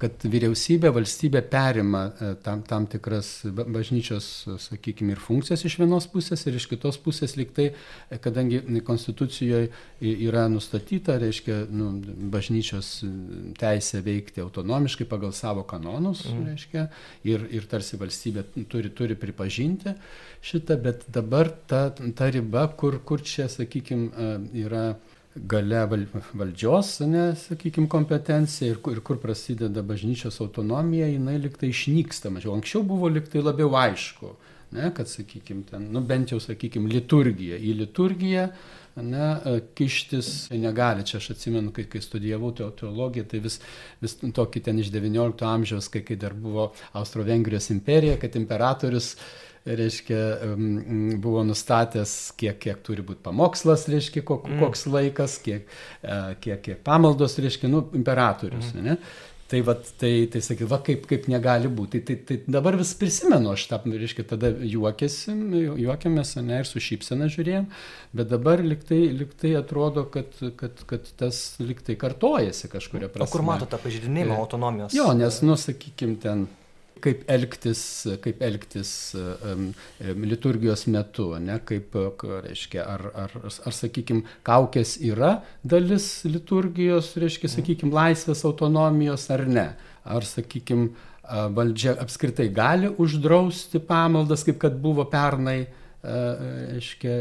[0.01, 4.27] kad vyriausybė, valstybė perima e, tam, tam tikras bažnyčios,
[4.67, 9.71] sakykime, ir funkcijas iš vienos pusės ir iš kitos pusės liktai, e, kadangi konstitucijoje
[10.27, 11.89] yra nustatyta, reiškia, nu,
[12.33, 12.91] bažnyčios
[13.59, 16.45] teisė veikti autonomiškai pagal savo kanonus, mm.
[16.51, 16.87] reiškia,
[17.27, 19.97] ir, ir tarsi valstybė turi, turi pripažinti
[20.45, 24.87] šitą, bet dabar ta, ta riba, kur, kur čia, sakykime, yra
[25.45, 26.97] gale val, valdžios,
[27.43, 32.55] sakykime, kompetencija ir kur, ir kur prasideda bažnyčios autonomija, jinai liktai išnyksta mažiau.
[32.57, 34.35] Anksčiau buvo liktai labiau aišku.
[34.71, 37.55] ne, kad, sakykime, ten, nu bent jau, sakykime, liturgija.
[37.55, 38.49] Į liturgiją
[38.99, 39.27] ne,
[39.77, 41.05] kištis negali.
[41.07, 43.59] Čia aš atsimenu, kai, kai studijavau teologiją, tai vis,
[44.03, 49.13] vis tokį ten iš XIX amžiaus, kai, kai dar buvo Austro-Vengrijos imperija, kad imperatorius
[49.67, 50.19] reiškia,
[51.23, 55.71] buvo nustatęs, kiek, kiek turi būti pamokslas, reiškia, koks laikas, kiek,
[56.43, 58.71] kiek, kiek pamaldos, reiškia, nu, imperatorius.
[58.75, 58.85] Mm.
[58.87, 58.99] Ne?
[59.47, 62.01] Tai, va, tai, tai sakyt, va, kaip, kaip negali būti.
[62.03, 65.35] Tai, tai, tai dabar vis prisimenu, aš tą, reiškia, tada juokėsi,
[65.85, 67.69] juokėmės, ne, ir su šypsena žiūrėjom,
[68.19, 73.29] bet dabar liktai, liktai atrodo, kad, kad, kad tas liktai kartojasi kažkuria prasme.
[73.29, 74.97] O kur matote tą pažydinėjimą e, autonomijos?
[74.99, 76.43] Jo, nes, nu, sakykime, ten
[77.03, 77.81] kaip elgtis,
[78.23, 79.69] kaip elgtis um,
[80.01, 81.95] liturgijos metu, ne, kaip,
[82.47, 89.67] reiškia, ar, ar, ar, sakykime, kaukės yra dalis liturgijos, reiškia, sakykime, laisvės autonomijos ar ne.
[90.07, 90.93] Ar, sakykime,
[91.27, 95.65] valdžia apskritai gali uždrausti pamaldas, kaip kad buvo pernai,
[96.03, 97.17] reiškia.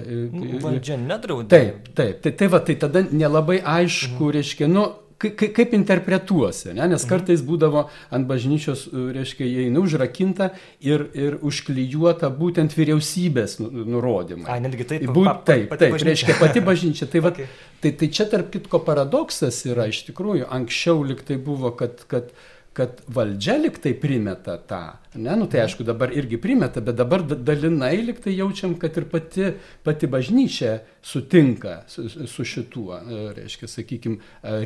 [0.62, 1.48] Valdžia nedraudė.
[1.50, 4.32] Taip, taip, tai, tai va, tai tada nelabai aišku, mhm.
[4.38, 4.86] reiškia, nu,
[5.22, 6.86] kaip, kaip interpretuosi, ne?
[6.90, 7.10] nes mhm.
[7.10, 10.50] kartais būdavo ant bažnyčios, reiškia, įeina užrakinta
[10.84, 14.48] ir, ir užklijuota būtent vyriausybės nu, nurodymai.
[14.52, 15.06] A, netgi taip.
[15.08, 16.10] Būt, pa, taip, pati taip, bažnyčia.
[16.10, 17.10] reiškia pati bažnyčia.
[17.12, 17.48] Tai, okay.
[17.48, 22.34] va, tai, tai čia tarp kitko paradoksas yra iš tikrųjų, anksčiau liktai buvo, kad, kad
[22.76, 24.84] kad valdžia liktai primeta tą.
[25.16, 29.46] Ne, nu tai aišku, dabar irgi primeta, bet dabar dalinai liktai jaučiam, kad ir pati,
[29.86, 34.18] pati bažnyčia sutinka su, su šituo, e, reiškia, sakykime,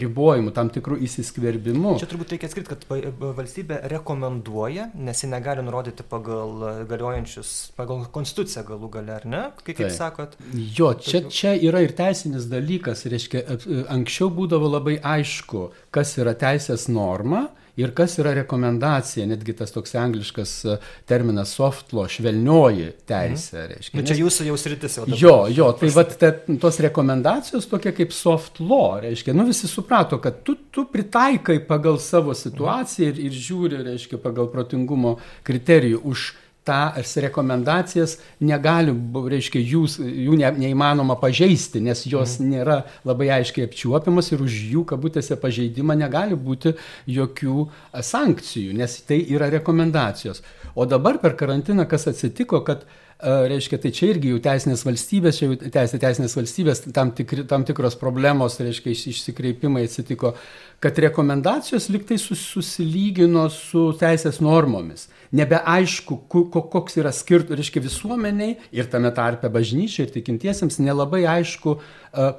[0.02, 1.92] ribojimu, tam tikrų įsiskverbimu.
[2.02, 8.66] Čia turbūt reikia atskirti, kad valstybė rekomenduoja, nes ji negali nurodyti pagal galiojančius, pagal konstituciją
[8.72, 9.44] galų gale, ar ne?
[9.62, 9.94] Kaip, kaip tai.
[10.00, 10.36] sakot?
[10.80, 13.46] Jo, čia, čia yra ir teisinis dalykas, reiškia,
[13.94, 17.46] anksčiau būdavo labai aišku, kas yra teisės norma
[17.80, 20.76] ir kas yra rekomendacija, netgi tas toks angliškas e,
[21.10, 23.56] terminas soft law, švelnioji teisė.
[23.56, 23.70] Mhm.
[23.74, 25.06] Reiškia, nu, čia jūsų jau sritis jau.
[25.20, 30.20] Jo, jo, tai vat, te, tos rekomendacijos tokie kaip soft law, reiškia, nu visi suprato,
[30.22, 35.16] kad tu, tu pritaikai pagal savo situaciją ir, ir žiūri, reiškia, pagal protingumo
[35.46, 36.30] kriterijų už
[36.64, 38.92] tas rekomendacijas negali,
[39.32, 42.48] reiškia, jūs, jų ne, neįmanoma pažeisti, nes jos mm.
[42.52, 46.74] nėra labai aiškiai apčiuopiamas ir už jų kabutėse pažeidimą negali būti
[47.10, 47.66] jokių
[48.12, 50.44] sankcijų, nes tai yra rekomendacijos.
[50.76, 52.84] O dabar per karantiną kas atsitiko, kad
[53.22, 57.66] reiškia, tai čia irgi jau teisinės valstybės, čia jau teisė teisinės valstybės, tam, tikri, tam
[57.68, 60.32] tikros problemos, reiškia, išsikreipimai atsitiko,
[60.80, 65.08] kad rekomendacijos liktai susilygino su teisės normomis.
[65.36, 66.16] Nebeaišku,
[66.50, 71.76] koks yra skirtumas, reiškia visuomeniai ir tame tarpe bažnyčiai ir tikintiesiems nelabai aišku,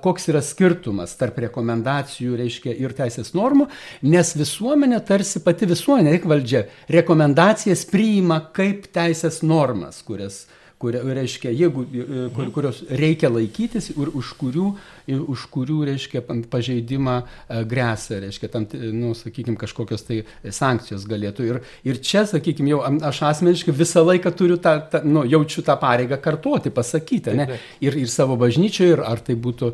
[0.03, 3.69] koks yra skirtumas tarp rekomendacijų, reiškia, ir teisės normų,
[4.09, 10.47] nes visuomenė tarsi pati visuomenė, valdžia, rekomendacijas priima kaip teisės normas, kurias
[10.81, 14.71] kur, reiškia, jeigu, e, kur, kurios reikia laikytis ir už kurių,
[15.09, 21.47] už kurių reiškia, pažeidimą e, grėsia, reiškia, tam, nu, sakykime, kažkokios tai sankcijos galėtų.
[21.47, 25.77] Ir, ir čia, sakykime, jau aš asmeniškai visą laiką turiu tą, tą nu, jaučiu tą
[25.81, 27.47] pareigą kartuoti, pasakyti, ne?
[27.83, 29.71] Ir, ir savo bažnyčioje, ir ar tai būtų,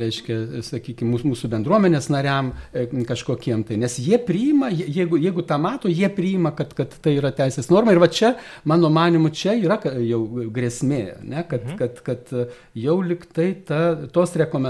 [0.00, 5.90] reiškia, sakykime, mūsų, bendruomenės nariam e, kažkokiem tai, nes jie priima, jeigu, jeigu tą mato,
[5.90, 7.94] jie priima, kad, kad tai yra teisės norma.
[7.94, 8.34] Ir va čia,
[8.68, 11.78] mano manimu, čia yra jau grėsmė, ne, kad, mhm.
[11.80, 12.34] kad, kad
[12.78, 13.80] jau liktai ta,
[14.12, 14.69] tos rekomendacijos,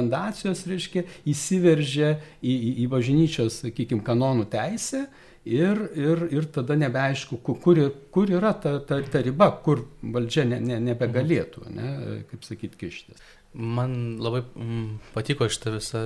[0.69, 5.05] reiškia, įsiveržia į, į, į bažnyčios, sakykime, kanonų teisę
[5.45, 7.81] ir, ir, ir tada nebeaišku, kur,
[8.13, 11.93] kur yra ta, ta, ta riba, kur valdžia ne, ne, nebegalėtų, ne,
[12.31, 13.29] kaip sakyti, kištis.
[13.51, 16.01] Man labai mm, patiko šitą visą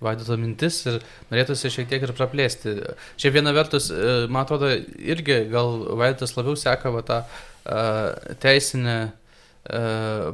[0.00, 2.72] vaidoto mintis ir norėtųsi šiek tiek ir praplėsti.
[3.20, 8.96] Šiaip viena vertus, e, man atrodo, irgi gal vaidotas labiau seka va tą uh, teisinę
[9.06, 9.25] E,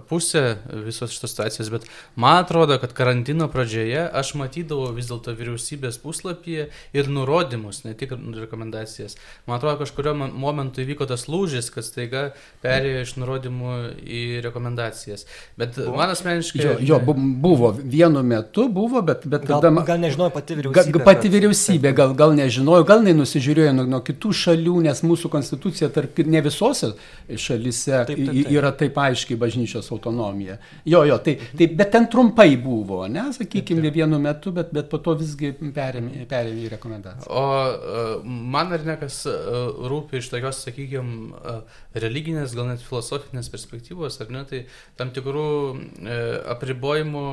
[0.09, 0.43] pusė
[0.85, 1.87] visos šitos situacijos, bet
[2.21, 8.13] man atrodo, kad karantino pradžioje aš matydavau vis dėlto vyriausybės puslapyje ir nurodymus, ne tik
[8.13, 9.17] rekomendacijas.
[9.47, 12.25] Man atrodo, kažkurio momentu įvyko tas lūžis, kad staiga
[12.65, 15.25] perėjo iš nurodymų į rekomendacijas.
[15.57, 15.97] Bet buvo.
[15.97, 16.63] man asmeniškai...
[16.63, 19.87] Jo, jo, buvo, vienu metu buvo, bet, bet gal, tada...
[19.89, 20.97] Gal nežinojo pati vyriausybė.
[20.99, 25.91] Gal, pati vyriausybė, gal, gal nežinojo, gal nenusižiūrėjo nuo, nuo kitų šalių, nes mūsų konstitucija
[25.95, 26.93] tarp ne visose
[27.37, 28.53] šalise taip, taip, taip.
[28.53, 30.59] yra taip aiškiai aiškiai bažnyčios autonomija.
[30.85, 34.99] Jo, jo, tai, tai bet ten trumpai buvo, ne, sakykime, vienu metu, bet, bet po
[34.99, 37.29] to visgi perėmė, perėmė į rekomendaciją.
[37.31, 39.35] O e, man ar ne kas e,
[39.91, 41.43] rūpi iš tokios, sakykime,
[42.03, 44.65] religinės, gal net filosofinės perspektyvos, ar ne, tai
[44.99, 46.19] tam tikrų e,
[46.57, 47.27] apribojimų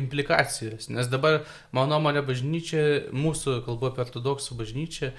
[0.00, 0.88] implikacijos.
[0.94, 1.42] Nes dabar,
[1.76, 5.10] mano nuomonė, bažnyčia, mūsų kalbu apie ortodoksų bažnyčią,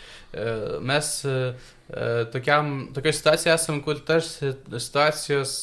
[0.87, 1.11] mes
[2.31, 5.55] tokiam, tokia situacija esam, kur tarsi situacijos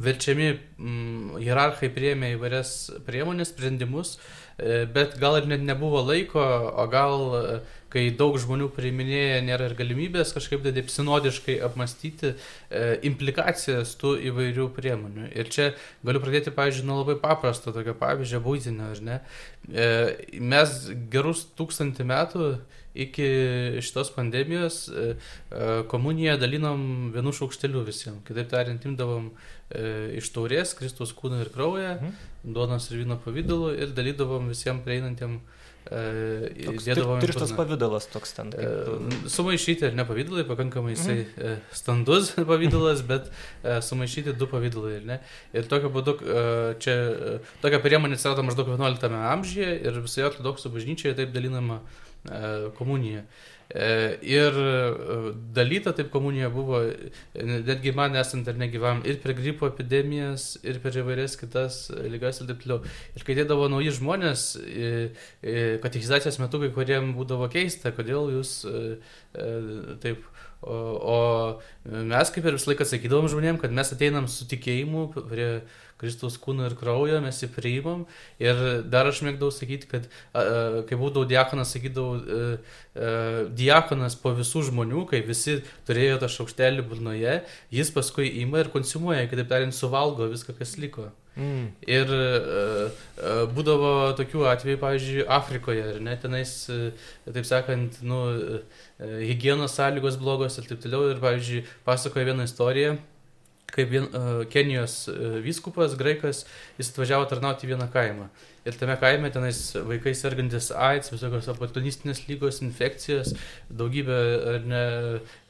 [0.00, 2.72] verčiami mm, hierarchai priemė įvairias
[3.06, 4.16] priemonės, sprendimus,
[4.56, 7.60] e, bet gal ir net nebuvo laiko, o gal e,
[7.92, 12.36] kai daug žmonių priiminėja, nėra ir galimybės kažkaip taip sinodiškai apmastyti e,
[13.08, 15.28] implikacijas tų įvairių priemonių.
[15.36, 15.72] Ir čia
[16.06, 19.18] galiu pradėti, pavyzdžiui, nuo labai paprasto tokio pavyzdžio, būtinio, ar ne?
[19.68, 19.90] E,
[20.40, 20.78] mes
[21.12, 22.54] gerus tūkstantį metų
[22.94, 23.26] iki
[23.80, 28.20] šitos pandemijos e, e, komuniją dalinom vienu šaukšteliu visiems.
[28.28, 29.30] Kitaip tariant, imdavom
[30.18, 32.14] iš taurės Kristus kūną ir kraują, mhm.
[32.54, 35.40] duonos ir vyno pavydalu ir dalydavom visiems prieinantiem
[35.82, 38.52] Dėdavom tirštas pavydalas toks ten.
[38.54, 39.16] Kaip...
[39.32, 41.64] Sumaišyti ir ne pavydalai, pakankamai jisai mhm.
[41.74, 43.26] standus pavydalas, bet
[43.88, 44.94] sumaišyti du pavydalai.
[45.00, 45.18] Ir, ne?
[45.58, 46.14] ir tokiu būdu
[46.82, 46.96] čia
[47.64, 51.82] tokia priemonė atsirado maždaug 11 amžiuje ir visoje ortodoksų bažnyčioje taip dalinama
[52.22, 53.20] E, komunija.
[53.20, 53.26] E,
[53.72, 56.82] ir e, dalyta taip komunija buvo,
[57.34, 62.50] netgi man esant ar negyvam, ir per gripo epidemijas, ir per įvairias kitas lygas ir
[62.50, 62.82] taip toliau.
[63.16, 64.44] Ir kai dėdavo nauji žmonės,
[65.84, 68.58] katechizacijos metu kai kuriem būdavo keista, kodėl jūs
[70.04, 70.31] taip
[70.62, 70.74] O,
[71.14, 75.48] o mes kaip ir visą laiką sakydavom žmonėm, kad mes ateinam su tikėjimu prie
[76.02, 78.04] Kristaus kūno ir kraujo, mes jį priimam.
[78.42, 78.58] Ir
[78.90, 82.42] dar aš mėgdavau sakyti, kad kai būdavau diakonas, sakydavau, a,
[83.06, 83.12] a,
[83.58, 87.40] diakonas po visų žmonių, kai visi turėjo tą šaukštelį burnoje,
[87.74, 91.10] jis paskui ima ir konsumuoja, kitaip tariant, suvalgo viską, kas liko.
[91.32, 91.70] Mm.
[91.88, 96.52] Ir uh, būdavo tokių atvejų, pavyzdžiui, Afrikoje, ir net tenais,
[97.24, 98.20] taip sakant, nu,
[99.00, 101.08] hygienos sąlygos blogos ir taip toliau.
[101.14, 102.98] Ir, pavyzdžiui, pasakoja vieną istoriją,
[103.72, 106.44] kaip vien, uh, Kenijos uh, vyskupas, graikas,
[106.76, 108.28] jis atvažiavo tarnauti vieną kaimą.
[108.68, 113.32] Ir tame kaime tenais vaikai sergantis AIDS, visokios oportunistinės lygos, infekcijos,
[113.72, 114.18] daugybė
[114.68, 114.86] ne,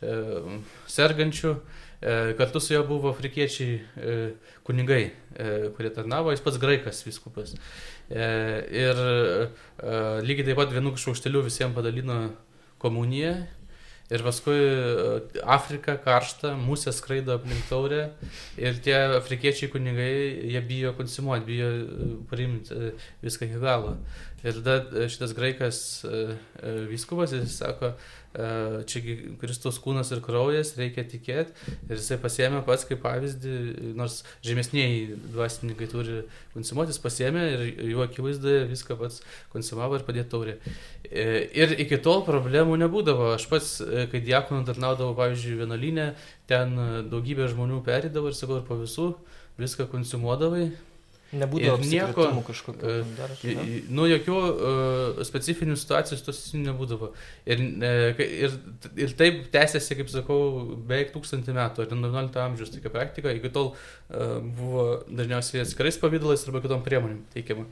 [0.06, 0.60] uh,
[0.94, 1.56] sergančių.
[1.58, 1.80] Uh,
[2.38, 7.54] kartu su juo buvo afrikiečiai uh, kunigai, uh, kurie tarnavo, jis pats graikas vyskupas.
[7.54, 9.02] Uh, ir
[10.26, 12.18] lygiai taip pat vienu šaukšteliu visiems padalino
[12.82, 13.36] komuniją
[14.12, 18.02] Ir paskui e, Afrika karšta, musė skraido aplink taurę
[18.60, 20.10] ir tie afrikiečiai kunigai,
[20.52, 22.90] jie bijo konsumuoti, bijo e, priimti e,
[23.22, 23.94] viską iki galo.
[24.42, 25.78] Ir tada šitas graikas
[26.90, 27.92] vyskupas, jis sako,
[28.32, 29.00] čia
[29.40, 31.52] Kristus kūnas ir kraujas, reikia tikėti.
[31.88, 33.56] Ir jisai pasėmė pats kaip pavyzdį,
[33.98, 36.22] nors žemesniai dvasininkai turi
[36.54, 39.20] konsumuotis, pasėmė ir jų akivaizdoje viską pats
[39.52, 40.56] konsumavo ir padėjo taurė.
[41.12, 43.34] Ir iki tol problemų nebūdavo.
[43.36, 43.74] Aš pats,
[44.12, 46.12] kai diakonų tarnaudavau, pavyzdžiui, vienuolinę,
[46.50, 46.74] ten
[47.12, 49.12] daugybė žmonių perėdavo ir sakau, ir po visų
[49.60, 50.70] viską konsumuodavai,
[51.32, 52.94] Nebūdavo nieko kažkokio.
[53.16, 53.30] Dar,
[53.88, 57.08] nu, jokių uh, specifinių situacijų tos nebūdavo.
[57.48, 58.56] Ir, uh, ir,
[59.00, 60.40] ir taip tęsiasi, kaip sakau,
[60.76, 66.44] beveik tūkstantį metų, ar 19 amžiaus tokia praktika, iki tol uh, buvo dažniausiai atskirais pavydalais
[66.44, 67.64] arba kitom priemonėm teikiama.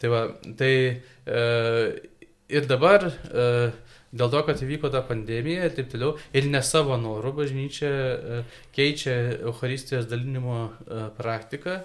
[0.00, 0.20] Tai, va,
[0.60, 1.88] tai uh,
[2.46, 3.72] ir dabar uh,
[4.14, 7.90] dėl to, kad įvyko ta pandemija ir taip toliau, ir ne savo norų bažnyčia
[8.76, 10.68] keičia Euharistijos dalinimo
[11.18, 11.80] praktiką.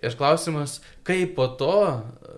[0.00, 1.74] Ir klausimas, kaip po to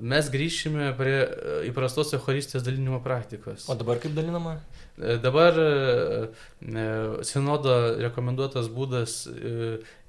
[0.03, 1.27] mes grįšime prie e,
[1.69, 3.69] įprastos Euharistijos dalinimo praktikos.
[3.71, 4.57] O dabar kaip dalinama?
[4.99, 6.87] E, dabar e,
[7.29, 9.21] sinodo rekomenduotas būdas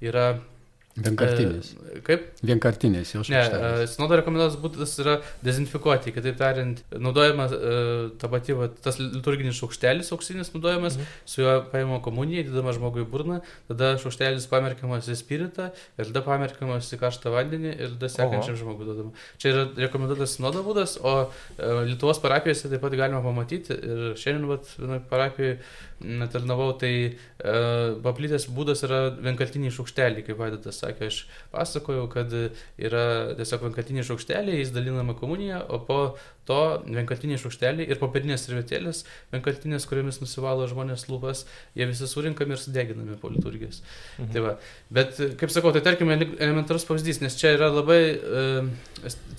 [0.02, 0.26] yra
[0.94, 1.72] Vienkartinės.
[1.74, 2.26] E, kaip?
[2.46, 3.54] Vienkartinės, jau šiandien.
[3.58, 7.72] Ne, e, sinodo rekomenduotas būdas yra dezinfikuoti, kitaip tariant, naudojama e,
[8.20, 11.16] ta pati, va, tas liturginis šaukštelis auksinis naudojamas, mhm.
[11.26, 13.40] su juo paima komunija, įdedama žmogui burną,
[13.70, 18.86] tada šaukštelis pamerkiamas į spiritą ir tada pamerkiamas į karštą vandenį ir tada sekančiam žmogui
[18.86, 19.10] duodama.
[19.42, 21.16] Čia yra rekomenduotas sinodo būdas, o
[21.58, 25.58] Lietuvos parapijose taip pat galima pamatyti ir šiandien, va, vienoje parapijoje
[26.32, 31.24] tarnavau, tai uh, paplitęs būdas yra vienkartiniai šaukšteliai, kaip vaidotas sakė, aš
[31.54, 33.04] pasakojau, kad yra
[33.40, 36.00] tiesiog vienkartiniai šaukšteliai, jis dalinama komunija, o po
[36.48, 41.44] to vienkartiniai šaukšteliai ir popierinės servetėlės, vienkartinės, kuriomis nusivalo žmonės lūpas,
[41.76, 43.80] jie visi surinkami ir sudeginami po liturgijos.
[44.18, 44.32] Mhm.
[44.34, 44.54] Tai va.
[44.94, 48.44] Bet, kaip sakau, tai tarkime elementarus pavyzdys, nes čia yra labai e,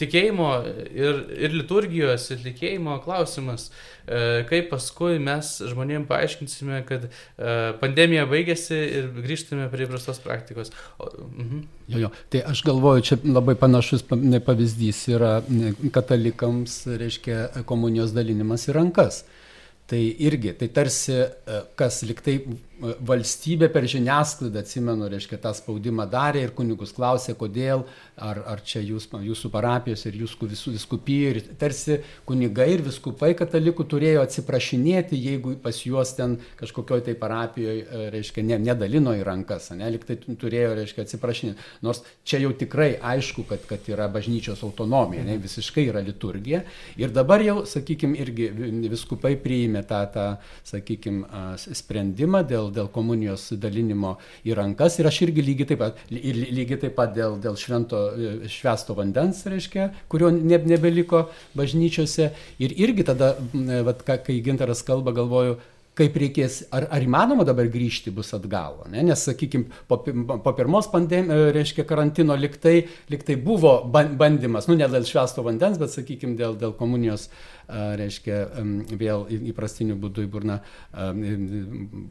[0.02, 0.50] tikėjimo
[0.90, 3.70] ir, ir liturgijos, ir tikėjimo klausimas,
[4.08, 7.12] e, kaip paskui mes žmonėms paaiškinsime, kad e,
[7.82, 10.74] pandemija baigėsi ir grįžtame prie įprastos praktikos.
[10.98, 11.64] O, mhm.
[11.94, 12.12] jo, jo.
[12.30, 15.38] Tai aš galvoju, čia labai panašus pavyzdys yra
[15.96, 19.24] katalikams reiškia komunijos dalinimas į rankas.
[19.86, 22.40] Tai irgi, tai tarsi, e, kas liktai
[23.06, 27.84] valstybė per žiniasklaidą, atsimenu, reiškia, tą spaudimą darė ir kunigus klausė, kodėl,
[28.18, 31.32] ar, ar čia jūs, jūsų parapijos ir jūsų visų viskupijų.
[31.36, 38.10] Ir tarsi kunigai ir viskupai katalikų turėjo atsiprašinėti, jeigu pas juos ten kažkokioj tai parapijoje,
[38.14, 41.70] reiškia, ne, nedalino į rankas, ne, liktai turėjo, reiškia, atsiprašinėti.
[41.86, 46.64] Nors čia jau tikrai aišku, kad, kad yra bažnyčios autonomija, ne, visiškai yra liturgija.
[47.02, 48.50] Ir dabar jau, sakykime, irgi
[48.92, 50.28] viskupai priėmė tą, tą
[50.68, 51.26] sakykime,
[51.76, 54.16] sprendimą dėl, dėl komunijos dalinimo
[54.48, 55.00] į rankas.
[55.00, 58.05] Ir aš irgi lygiai taip pat, lygiai taip pat dėl, dėl švento,
[58.52, 61.28] švesto vandens, reiškia, kurio ne, nebeliko
[61.58, 62.32] bažnyčiose.
[62.64, 63.36] Ir irgi tada,
[63.88, 65.58] vat, kai Gintaras kalba, galvoju,
[65.96, 69.04] kaip reikės, ar, ar įmanoma dabar grįžti bus atgal, ne?
[69.08, 70.02] nes, sakykime, po,
[70.44, 72.82] po pirmos pandemijos, reiškia, karantino liktai,
[73.12, 77.30] liktai buvo bandymas, nu ne dėl švesto vandens, bet, sakykime, dėl, dėl komunijos
[77.70, 78.40] reiškia,
[79.00, 80.60] vėl įprastiniu būdu į burną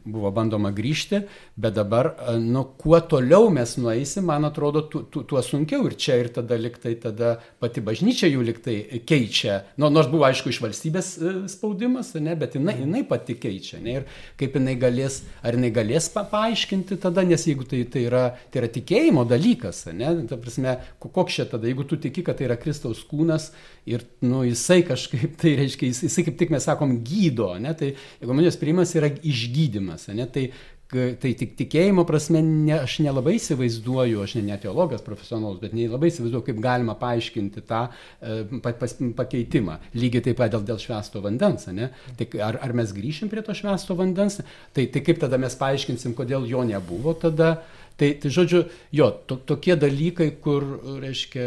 [0.05, 1.21] buvo bandoma grįžti,
[1.55, 5.85] bet dabar, nu, kuo toliau mes nueisim, man atrodo, tu, tu, tuo sunkiau.
[5.85, 8.77] Ir čia ir tada liktai, tada pati bažnyčia jų liktai
[9.07, 13.79] keičia, nu, nors buvo aišku iš valstybės e, spaudimas, ne, bet jinai, jinai pati keičia,
[13.83, 14.07] ne, ir
[14.39, 18.63] kaip jinai galės, ar jinai galės pa, paaiškinti tada, nes jeigu tai, tai, yra, tai
[18.63, 22.57] yra tikėjimo dalykas, ne, ta prasme, koks čia tada, jeigu tu tiki, kad tai yra
[22.59, 23.51] Kristaus kūnas
[23.89, 27.75] ir, nu, jisai kažkaip tai reiškia, jis, jisai kaip tik mes sakom gydo, ne?
[27.77, 27.93] tai
[28.23, 30.25] komunijos priimas yra išgydymas, ne?
[30.31, 30.49] tai
[30.85, 36.11] tai tik tikėjimo prasme ne, aš nelabai įsivaizduoju, aš ne, ne teologas profesionalus, bet nelabai
[36.11, 39.79] įsivaizduoju, kaip galima paaiškinti tą e, pa, pas, pakeitimą.
[39.97, 41.65] Lygiai taip pat dėl, dėl švesto vandens.
[41.73, 41.89] Ne?
[42.19, 44.39] Tai ar, ar mes grįšim prie to švesto vandens,
[44.75, 47.55] tai, tai kaip tada mes paaiškinsim, kodėl jo nebuvo tada.
[47.95, 50.65] Tai, tai žodžiu, jo, to, tokie dalykai, kur,
[50.99, 51.43] reiškia,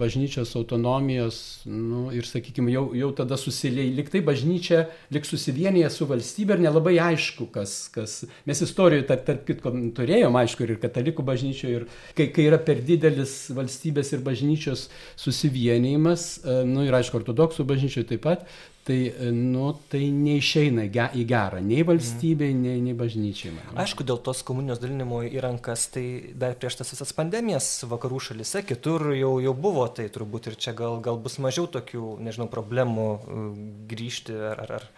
[0.00, 1.36] bažnyčios autonomijos,
[1.70, 6.96] nu, ir, sakykime, jau, jau tada susiliai, liktai bažnyčia, lik susivienyje su valstybė ir nelabai
[7.04, 8.16] aišku, kas, kas.
[8.50, 11.86] Mes istorijoje, tarp, tarp kitko, turėjom, aišku, ir katalikų bažnyčioje, ir
[12.18, 18.10] kai, kai yra per didelis valstybės ir bažnyčios susivienijimas, e, nu, ir aišku, ortodoksų bažnyčioje
[18.16, 18.50] taip pat,
[18.88, 22.64] tai, nu, tai neišeina į gerą nei valstybei, mhm.
[22.64, 23.52] nei, nei bažnyčiai.
[23.52, 23.76] Man.
[23.84, 26.06] Aišku, dėl tos komunijos dalinimo į rankas, tai
[26.38, 30.74] dar prieš tas visas pandemijas vakarų šalise, kitur jau, jau buvo, tai turbūt ir čia
[30.78, 33.48] gal, gal bus mažiau tokių, nežinau, problemų uh,
[33.92, 34.64] grįžti ar...
[34.66, 34.92] ar, ar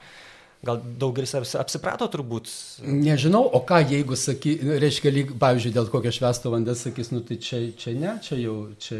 [0.60, 2.50] Gal daugelis apsiprato turbūt.
[2.84, 7.38] Nežinau, o ką jeigu, saky, reiškia, lyg, pavyzdžiui, dėl kokio švesto vandens sakys, nu tai
[7.40, 8.98] čia, čia ne, čia jau, čia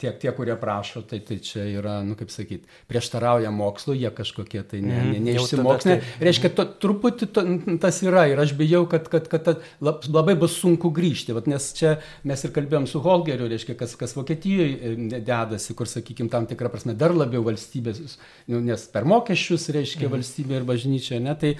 [0.00, 4.62] tie, tie, kurie prašo, tai, tai čia yra, nu kaip sakyti, prieštarauja mokslu, jie kažkokie
[4.70, 5.26] tai ne, ne, mhm.
[5.26, 5.98] neišsimokslinę.
[6.00, 6.14] Tai...
[6.30, 7.44] Reiškia, to, truputį to,
[7.84, 11.68] tas yra ir aš bijau, kad, kad, kad, kad labai bus sunku grįžti, Vat, nes
[11.76, 16.72] čia mes ir kalbėjom su Holgeriu, reiškia, kas, kas Vokietijoje dedasi, kur, sakykime, tam tikrą
[16.72, 18.16] prasme dar labiau valstybės,
[18.48, 20.16] nu, nes per mokesčius, reiškia, mhm.
[20.16, 21.34] valstybė ir bažnyčia bažnyčia, ne?
[21.34, 21.56] Tai,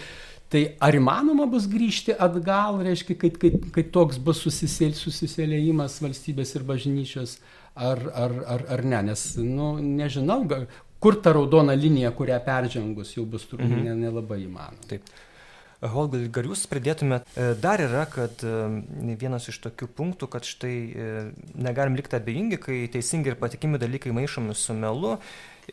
[0.49, 6.55] tai ar įmanoma bus grįžti atgal, reiškia, kai, kai, kai toks bus susisėl, susisėlėjimas valstybės
[6.57, 7.39] ir bažnyčios,
[7.75, 10.45] ar, ar, ar, ar ne, nes, nu, nežinau,
[11.01, 14.05] kur ta raudona linija, kurią peržengus jau bus turbūt mhm.
[14.07, 14.91] nelabai įmanoma.
[14.91, 15.03] Taip.
[15.77, 20.73] Holgai, gal jūs pridėtumėt, e, dar yra, kad e, vienas iš tokių punktų, kad štai
[20.73, 21.09] e,
[21.53, 25.19] negalim likti abejingi, kai teisingi ir patikimi dalykai maišomi su melu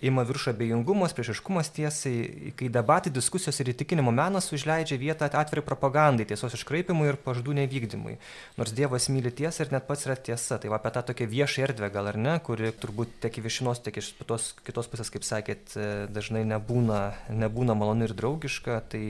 [0.02, 6.26] ima viršų abejingumas, priešiškumas tiesai, kai debatai, diskusijos ir įtikinimo menas užleidžia vietą atvirai propagandai,
[6.30, 8.18] tiesos iškraipimui ir pažadų nevykdymui.
[8.58, 10.58] Nors Dievas myli tiesą ir net pats yra tiesa.
[10.58, 14.02] Tai va apie tą tokią viešą erdvę gal ar ne, kuri turbūt tiek viešinos, tiek
[14.02, 15.78] iš tos kitos pusės, kaip sakėt,
[16.14, 19.04] dažnai nebūna, nebūna maloni ir draugiška, tai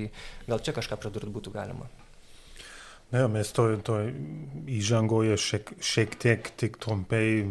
[0.50, 1.90] gal čia kažką pridurti būtų galima.
[3.14, 4.00] Ne, mes to, to
[4.74, 7.44] įžangoje šiek, šiek tiek tik trumpai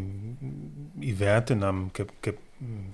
[1.12, 2.40] įvertinam, kaip, kaip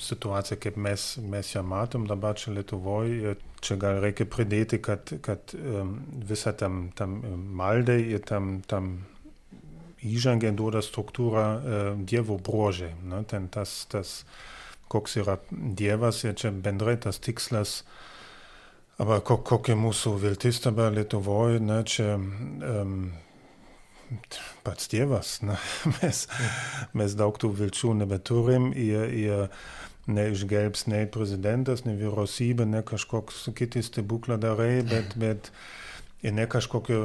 [0.00, 3.36] situacija, kaip mes, mes ją matom dabar čia Lietuvoje.
[3.64, 5.96] Čia gal reikia pridėti, kad, kad um,
[6.28, 7.18] visa tam, tam
[7.58, 8.92] maldai ir tam, tam
[10.06, 12.92] įžangai duoda struktūra uh, Dievo brožė.
[13.10, 13.24] Ne?
[13.28, 14.20] Ten tas, tas,
[14.88, 17.82] koks yra Dievas ir čia bendrai tas tikslas.
[18.98, 23.12] Aber kokia mūsų viltis dabar Lietuvoje, ne, čia um,
[24.66, 25.38] pats Dievas.
[25.46, 25.58] Na,
[25.98, 26.26] mes,
[26.96, 28.70] mes daug tų vilčių nebeturim.
[28.76, 29.48] Ihr, ihr
[30.08, 35.50] neišgelbs nei prezidentas, nei vyriausybė, ne kažkoks kiti stebukladarai, bet, bet
[36.24, 36.96] ir ne kažkokie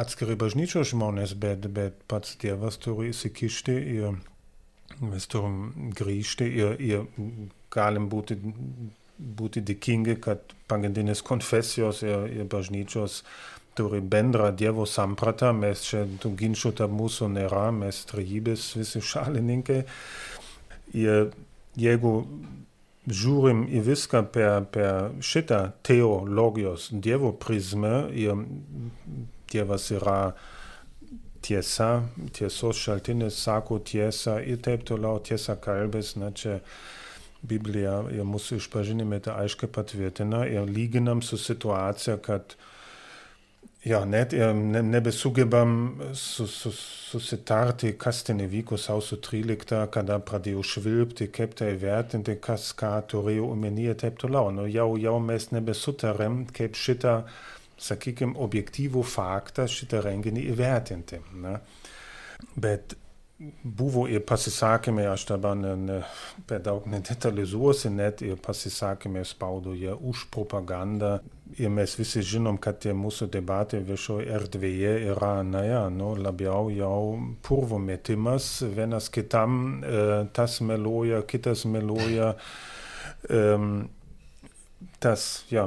[0.00, 4.20] atskiri bažnyčios žmonės, bet, bet pats Dievas turi įsikišti ir
[5.00, 7.06] mes turim grįžti ir, ir
[7.72, 8.38] galim būti,
[9.18, 13.22] būti dėkingi, kad pagrindinės konfesijos ir, ir bažnyčios
[13.78, 19.82] turi bendrą Dievo sampratą, mes čia tų ginčių tarp mūsų nėra, mes trejybės visi šalininkai.
[20.98, 21.30] Ir
[21.78, 22.12] jeigu
[23.08, 28.44] žiūrim į viską per, per šitą teologijos Dievo prizmę ir
[29.48, 30.20] Dievas yra
[31.44, 32.02] tiesa,
[32.36, 36.58] tiesos šaltinis, sako tiesą ir taip toliau, tiesa kalbės, na čia
[37.48, 42.56] Biblija ir mūsų išpažinimai tai aiškiai patvirtina ir lyginam su situacija, kad
[43.84, 46.72] ja, net ne, nebesugebam su, su,
[47.08, 53.50] susitarti, kas ten įvyko sausio 13, kada pradėjo švilpti, kaip tai vertinti, kas ką turėjo
[53.54, 54.52] omenyje ir taip toliau.
[54.54, 57.18] Nu, jau, jau mes nebesutarėm, kaip šitą,
[57.78, 61.22] sakykime, objektyvų faktą, šitą renginį įvertinti.
[61.44, 61.58] Ne?
[62.58, 62.96] Bet
[63.62, 65.98] buvo ir pasisakymai, aš dabar ne, ne,
[66.46, 71.18] per daug nedetalizuosiu, net ir pasisakymai spaudoje už propagandą.
[71.58, 76.98] Ir mes visi žinom, kad tie mūsų debatai viešoje erdvėje yra, naja, nu, labiau jau
[77.46, 80.02] purvo metimas, vienas kitam, e,
[80.34, 82.34] tas meluoja, kitas meluoja.
[83.30, 83.40] E,
[84.98, 85.64] tas, ja,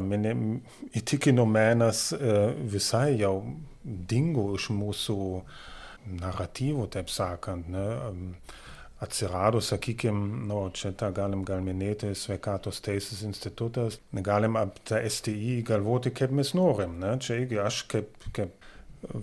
[0.99, 2.37] įtikino menas e,
[2.71, 3.35] visai jau
[3.81, 5.19] dingo iš mūsų
[6.07, 7.69] naratyvų, taip sakant.
[7.71, 7.85] Ne,
[9.01, 15.63] atsirado, sakykime, nu, čia tą galim gal minėti, sveikatos teisės institutas, galim apie tą STI
[15.65, 16.99] galvoti, kaip mes norim.
[17.01, 17.15] Ne?
[17.17, 18.53] Čia irgi aš kaip, kaip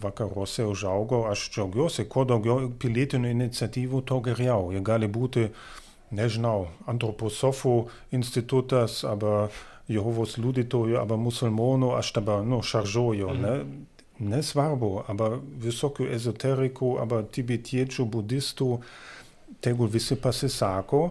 [0.02, 4.72] vakaruose užaugau, aš džiaugiuosi, kuo daugiau pilietinių iniciatyvų, to geriau.
[4.74, 5.46] Jie gali būti,
[6.10, 7.76] nežinau, antroposofų
[8.18, 9.46] institutas, arba
[9.88, 13.30] Jehovos liudytojų, arba musulmonų, aš dabar, nu, šaržuoju.
[13.30, 13.46] Mhm.
[13.46, 13.86] Ne?
[14.20, 18.70] Nesvarbu, aber visokių ezoterikų, arba tibetiečių, budistų,
[19.64, 21.02] tegul visi pasisako,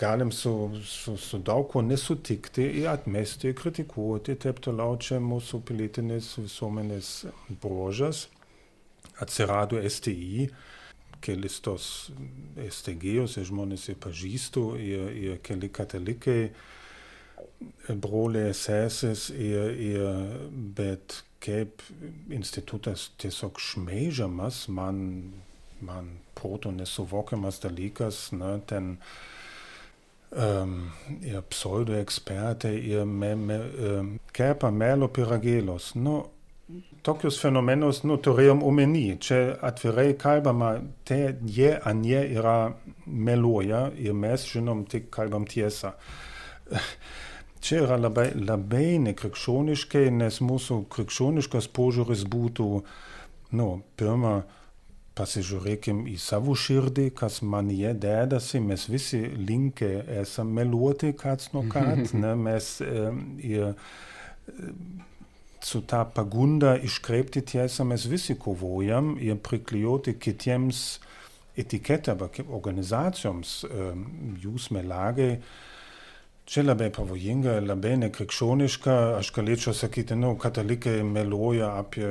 [0.00, 6.34] galim su, su, su daug ko nesutikti ir atmesti, kritikuoti, taip toliau čia mūsų pilietinės
[6.40, 7.10] visuomenės
[7.62, 8.28] brožas.
[9.22, 10.48] Atsirado STI,
[11.22, 11.88] kelis tos
[12.58, 16.48] STG-os žmonės ir pažįstu, ir, ir keli katalikai,
[17.88, 20.18] broliai, sesis, ir, ir,
[20.76, 21.82] bet kaip
[22.32, 24.98] institutas tiesiog šmeižiamas, man,
[25.84, 28.96] man proto nesuvokiamas dalykas, na, ten
[30.32, 30.78] um,
[31.22, 33.58] ir pseudoekspertai, ir me, me,
[33.90, 35.92] um, kepa melo piragėlos.
[36.00, 36.22] Nu,
[37.04, 39.04] tokius fenomenus nu, turėjom omeny.
[39.20, 42.72] Čia atvirai kalbama, te, jie anie yra
[43.04, 45.94] meluoja ir mes žinom tik kalbam tiesą.
[47.64, 52.68] čia yra labai, labai nekrikščioniškai, nes mūsų krikščioniškas požiūris būtų,
[53.58, 54.36] nu, pirmą,
[55.14, 59.90] pasižiūrėkim į savo širdį, kas man jie dedasi, mes visi linkę
[60.20, 63.04] esame meluoti, kas nuo kat, ne, mes e,
[63.46, 63.76] ir,
[65.64, 70.82] su tą pagundą iškreipti tiesą mes visi kovojam ir priklijuoti kitiems
[71.56, 73.86] etiketę arba organizacijoms, e,
[74.42, 75.38] jūs melagai,
[76.44, 78.94] Čia labai pavojinga, labai nekrikščioniška.
[79.16, 82.10] Aš galėčiau sakyti, nu, katalikai meluoja apie...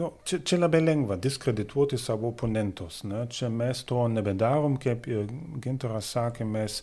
[0.00, 3.02] Nu, čia, čia labai lengva diskredituoti savo oponentus.
[3.08, 3.26] Ne?
[3.32, 5.28] Čia mes to nebedarom, kaip ir
[5.64, 6.78] Ginteras sakė, mes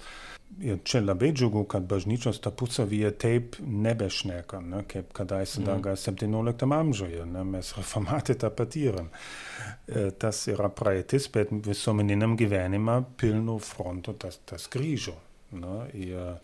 [0.62, 4.82] ir čia labai džiugu, kad bažnyčios tarpusavyje taip nebešneka, ne?
[4.90, 7.26] kaip kadaise dar gal 17 amžiuje.
[7.30, 7.46] Ne?
[7.56, 9.10] Mes reformatai tą patyrėm.
[9.90, 15.18] E, tas yra praeitis, bet visuomeniniam gyvenimą pilnu frontu tas, tas grįžo.
[15.58, 16.38] Na, ir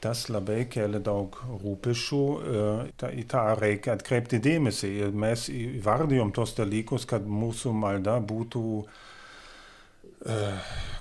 [0.00, 4.92] tas labai kelia daug rūpešių, e, į tą reikia atkreipti dėmesį.
[5.02, 9.02] Ir mes įvardijom tos dalykus, kad mūsų malda būtų uh,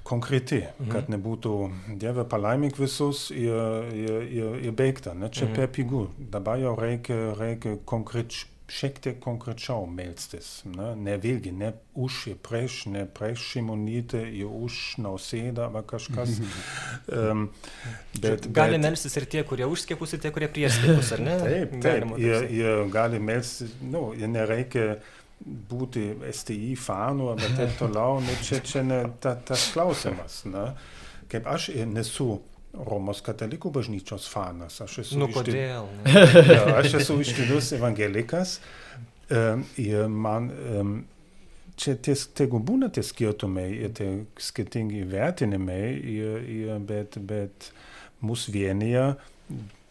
[0.05, 0.89] konkreti, mhm.
[0.91, 1.53] kad nebūtų
[2.01, 5.15] Dieve palaimink visus ir, ir, ir, ir baigta.
[5.17, 5.31] Ne?
[5.33, 5.55] Čia mhm.
[5.57, 6.03] per pigų.
[6.17, 10.63] Dabar jau reikia, reikia konkrečiai šiek tiek konkrečiau melstis.
[10.65, 16.39] Ne, ne vėlgi, ne už ir prieš, ne prieš šimonytę, ir už nausėdą arba kažkas.
[17.13, 17.47] um,
[18.17, 21.25] bet, gali bet, melstis ir tie, kurie už skiepus, ir tie, kurie prieš skiepus, ar
[21.27, 21.37] ne?
[21.43, 22.15] Taip, taip.
[22.21, 24.95] Jie, jie gali melstis, nu, jie nereikia
[25.45, 30.41] būti STI fanų arba taip toliau, nu, čia, čia ne ta, tas klausimas.
[30.49, 30.71] Ne?
[31.29, 32.39] Kaip aš nesu
[32.87, 34.81] Romos katalikų bažnyčios fanas.
[34.83, 35.87] Aš esu, nu, kodėl?
[36.55, 38.59] ja, aš esu iškilius evangelikas
[39.81, 40.51] ir man
[41.79, 44.09] čia ties, tegu būna tie skirtumai ir tie
[44.41, 47.71] skirtingi vertinimai, ir, ir, bet, bet
[48.25, 49.13] mus vienyje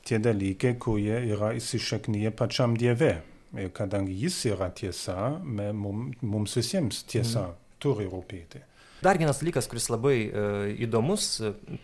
[0.05, 3.17] tie dalykai, kurie yra įsišaknyje pačiam Dieve.
[3.55, 7.59] Ir kadangi jis yra tiesa, mums visiems tiesa mm.
[7.83, 8.65] turi rūpėti.
[9.05, 10.43] Dar vienas dalykas, kuris labai e,
[10.87, 11.27] įdomus,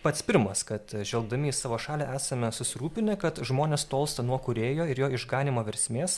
[0.01, 5.01] pats pirmas, kad žvelgdami į savo šalį esame susirūpinę, kad žmonės tolsta nuo kurėjo ir
[5.03, 6.15] jo išganimo versmės,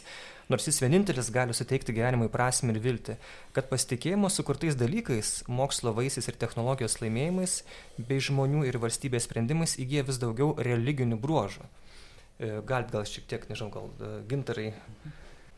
[0.48, 3.18] nors jis vienintelis gali suteikti gyvenimui prasme ir viltį,
[3.58, 7.58] kad pasitikėjimo sukurtais dalykais, mokslo vaisiais ir technologijos laimėjimais
[8.00, 11.68] bei žmonių ir valstybės sprendimais įgyja vis daugiau religinių bruožų.
[12.40, 14.72] E, galit gal šiek tiek, nežinau, gal e, gintarai.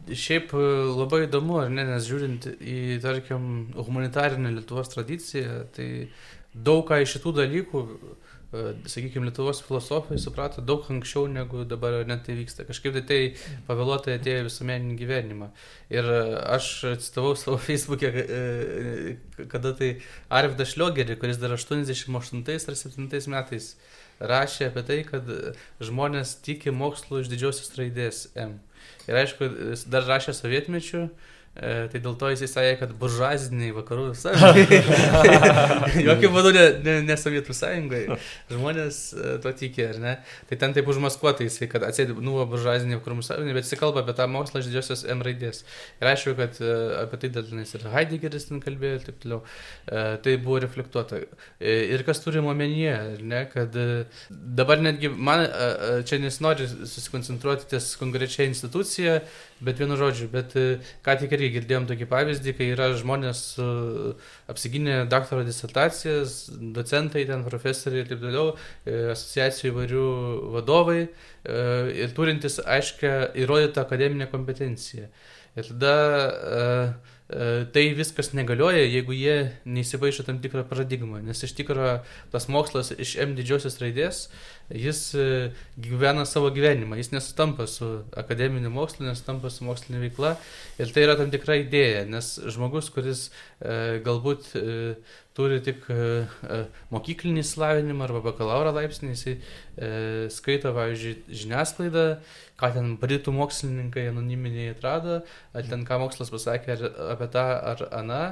[0.06, 5.90] Šiaip e, labai įdomu, ar ne, nes žiūrint į, tarkim, humanitarinę Lietuvos tradiciją, tai
[6.54, 7.84] daug ką iš šitų dalykų,
[8.86, 12.66] sakykime, Lietuvos filosofai suprato daug anksčiau negu dabar net tai vyksta.
[12.68, 13.20] Kažkaip tai tai
[13.68, 15.50] pavėluotai atėjo visuomeninį gyvenimą.
[15.94, 16.10] Ir
[16.56, 16.70] aš
[17.04, 18.12] citavau savo Facebook'e,
[19.52, 19.92] kada tai
[20.30, 23.74] Arvidas Šliogerį, kuris dar 88 ar 7 metais
[24.20, 25.28] rašė apie tai, kad
[25.84, 28.60] žmonės tiki mokslu iš didžiosios raidės M.
[29.10, 29.50] Ir aišku,
[29.92, 31.06] dar rašė sovietmečių,
[31.56, 34.80] tai dėl to jisai sakė, kad buržuaziniai vakarų sąjungai.
[36.04, 38.18] Jokių būdų ne, ne, ne Sovietų sąjungai.
[38.52, 40.16] Žmonės e, to tikė, ar ne?
[40.50, 44.18] Tai ten taip užmaskuotai jisai, kad atsėdė, nu, buržuaziniai vakarų sąjungai, bet jis kalba apie
[44.18, 45.64] tą mokslą iš didžiosios M raidės.
[46.02, 46.76] Ir aišku, kad e,
[47.06, 49.42] apie tai dalinais ir Heideggeris ten kalbėjo ir taip toliau.
[49.86, 51.22] Tai buvo reflektuota.
[51.64, 53.76] Ir kas turime omenyje, ne, kad
[54.60, 55.46] dabar netgi man
[56.08, 59.20] čia nesinori susikoncentruoti ties konkrečia institucija,
[59.64, 60.56] bet vienu žodžiu, bet
[61.06, 63.44] ką tik irgi girdėjom tokį pavyzdį, kai yra žmonės
[64.52, 66.36] apsiginę daktaro disertacijas,
[66.76, 68.52] docentai, ten profesoriai ir taip toliau,
[68.84, 70.10] e, asociacijų įvairių
[70.58, 71.10] vadovai e,
[72.04, 75.08] ir turintis aiškę įrodytą akademinę kompetenciją.
[75.56, 75.96] Ir tada
[77.25, 81.96] E, tai viskas negalioja, jeigu jie neįsivaišo tam tikrą paradigmą, nes iš tikrųjų
[82.34, 84.28] tas mokslas iš M didžiosios raidės,
[84.70, 85.26] jis e,
[85.82, 90.36] gyvena savo gyvenimą, jis nesutampa su akademiniu mokslu, nesutampa su mokslinė veikla.
[90.78, 94.54] Ir tai yra tam tikra idėja, nes žmogus, kuris e, galbūt
[95.36, 95.84] turi tik
[96.96, 99.34] mokyklinį slavinimą arba bakalauro laipsnį, jisai
[100.32, 102.06] skaito, pavyzdžiui, žiniasklaidą,
[102.56, 105.20] ką ten britų mokslininkai anoniminiai atrado,
[105.52, 106.78] ar ten ką mokslas pasakė
[107.16, 108.24] apie tą ar aną.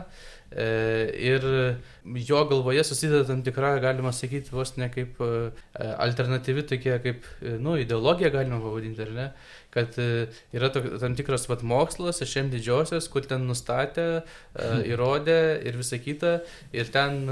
[0.56, 1.46] E, ir
[2.28, 5.32] jo galvoje susideda tam tikra, galima sakyti, vos ne kaip e,
[6.06, 9.28] alternatyvi tokia, kaip, e, nu, ideologija galima pavadinti, ar ne,
[9.74, 14.08] kad yra to, tam tikras vat, mokslas iš M didžiosios, kur ten nustatė,
[14.94, 16.36] įrodė ir visa kita,
[16.76, 17.24] ir ten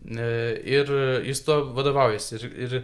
[0.00, 0.90] ir
[1.26, 2.38] jis to vadovaujasi.
[2.40, 2.76] Ir, ir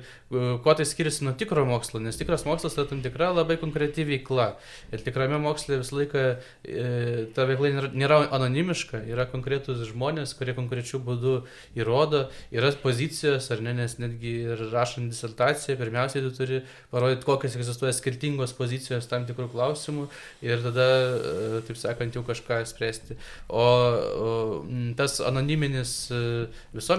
[0.62, 4.50] kuo tai skiriasi nuo tikro mokslo, nes tikras mokslas yra tam tikra labai konkreti veikla.
[4.92, 6.24] Ir tikrame moksle visą laiką
[7.36, 11.36] ta veikla nėra, anonimiška, yra konkretus žmonės, kurie konkrečių būdų
[11.78, 16.60] įrodo, yra pozicijos, ar ne, nes netgi ir rašant disertaciją, pirmiausiai tu turi
[16.92, 20.06] parodyti, kokios egzistuoja skirtingos pozicijos tam tikrų klausimų
[20.44, 23.16] ir tada, e, taip sakant, jau kažką spręsti.
[23.48, 24.30] O, o
[24.98, 26.22] tas anoniminis e,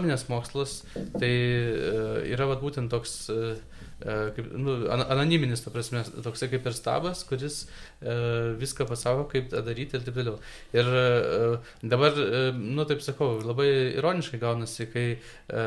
[0.08, 0.84] visuomenės mokslas,
[1.20, 3.58] tai e, yra vat, būtent toks E,
[4.00, 8.14] kaip, nu, anoniminis, ta prasme, toksai kaip ir stabas, kuris e,
[8.60, 10.36] viską pasako, kaip tą daryti ir taip toliau.
[10.78, 11.06] Ir e,
[11.82, 15.64] dabar, e, nu taip sakau, labai ironiškai gaunasi, kai e,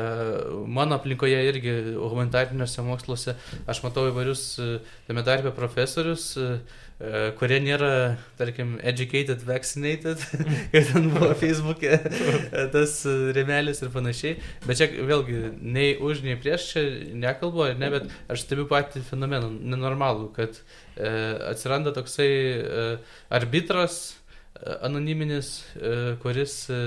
[0.67, 3.35] mano aplinkoje irgi humanitariniuose moksluose
[3.67, 4.71] aš matau įvairius, e,
[5.09, 6.55] tame tarpe profesorius, e,
[7.01, 10.21] E, kurie nėra, tarkim, educated, vaccinated,
[10.73, 12.93] kaip ten buvo Facebook'e, e, tas
[13.33, 14.35] remelis ir panašiai.
[14.67, 16.83] Bet čia vėlgi, nei už, nei prieš čia
[17.23, 21.11] nekalbu, ne, bet aš stebiu patį fenomeną, nenormalų, kad e,
[21.51, 22.85] atsiranda toksai e,
[23.33, 26.83] arbitras e, anoniminis, e, kuris e,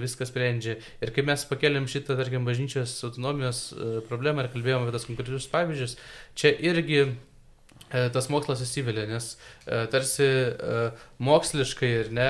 [0.00, 0.78] viską sprendžia.
[1.04, 3.66] Ir kai mes pakeliam šitą, tarkim, bažnyčios autonomijos
[4.08, 5.98] problemą ir kalbėjome apie tas konkrečius pavyzdžius,
[6.40, 7.02] čia irgi
[7.90, 9.32] E, tas mokslas įsivelia, nes
[9.66, 10.82] e, tarsi e,
[11.26, 12.28] moksliškai ir ne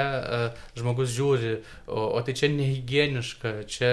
[0.79, 3.91] žmogus žiūri, o, o tai čia nehigieniška, čia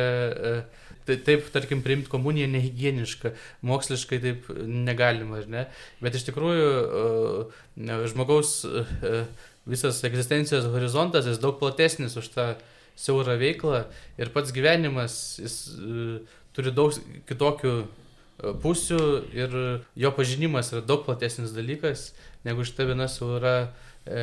[1.07, 3.33] taip, tarkim, priimti komuniją nehigieniška,
[3.67, 5.65] moksliškai taip negalima, ar ne?
[6.03, 6.71] Bet iš tikrųjų
[8.11, 8.59] žmogaus
[9.67, 12.47] visas egzistencijos horizontas jis daug platesnis už tą
[12.97, 13.85] siaurą veiklą
[14.17, 15.57] ir pats gyvenimas jis
[16.55, 16.95] turi daug
[17.29, 17.73] kitokių
[18.61, 19.01] pusių
[19.33, 19.57] ir
[19.97, 22.11] jo pažinimas yra daug platesnis dalykas
[22.45, 23.67] negu šita viena siaura e,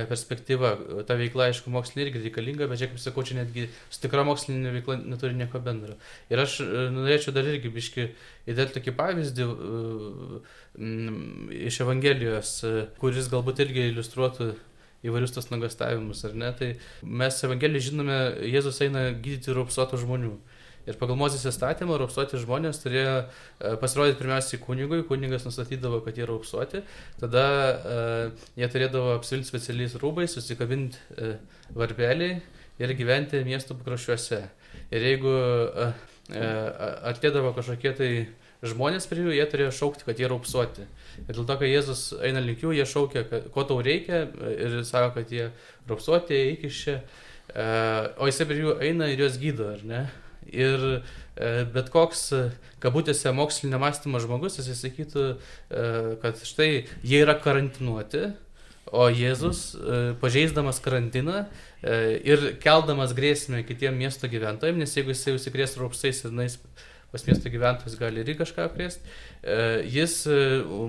[0.09, 0.75] perspektyva.
[1.09, 4.99] Ta veikla, aišku, mokslinė irgi reikalinga, bet kaip sakau, čia netgi su tikra mokslinė veikla
[5.03, 5.97] neturi nieko bendro.
[6.33, 8.09] Ir aš e, norėčiau dar irgi biški
[8.51, 9.49] įdėti tokį pavyzdį
[11.71, 14.53] iš Evangelijos, e, kuris galbūt irgi iliustruotų
[15.05, 16.51] įvairius tos nugastavimus, ar ne?
[16.57, 16.71] Tai
[17.23, 18.19] mes Evangeliją žinome,
[18.49, 20.35] Jėzus eina gydyti raupsuotų žmonių.
[20.85, 23.27] Ir pagal Mozės įstatymą raupsuoti žmonės turėjo e,
[23.81, 26.83] pasirodyti pirmiausiai kunigui, kunigas nustatydavo, kad jie raupsuoti,
[27.21, 31.39] tada uh, jie turėdavo apsivilti specialiais rūbais, susikabinti uh,
[31.79, 32.31] varpelį
[32.83, 34.41] ir gyventi miestų pakraščiuose.
[34.95, 35.91] Ir jeigu e,
[36.35, 36.49] e,
[37.11, 38.11] atėdavo kažkokie tai
[38.65, 40.87] žmonės prie jų, jie turėjo šaukti, kad jie raupsuoti.
[41.27, 44.25] Ir dėl to, kai Jėzus eina link jų, jie šaukia, kad, ko tau reikia
[44.55, 45.51] ir sako, kad jie
[45.91, 46.99] raupsuoti, įkišė,
[48.19, 50.05] o jisai prie jų eina ir juos gydo, ar ne?
[50.53, 51.03] Ir
[51.75, 52.29] bet koks,
[52.83, 55.25] kabutėse, mokslinio mąstymo žmogus, jis sakytų,
[56.23, 56.69] kad štai
[57.03, 58.29] jie yra karantinuoti,
[58.93, 65.35] O Jėzus, e, pažeisdamas karantiną e, ir keldamas grėsmę kitiem miesto gyventojams, nes jeigu jisai
[65.39, 66.59] užsikrės raupsais ir nais
[67.15, 69.34] pas miesto gyventojus gali ir kažką krėsti, e,
[69.91, 70.15] jis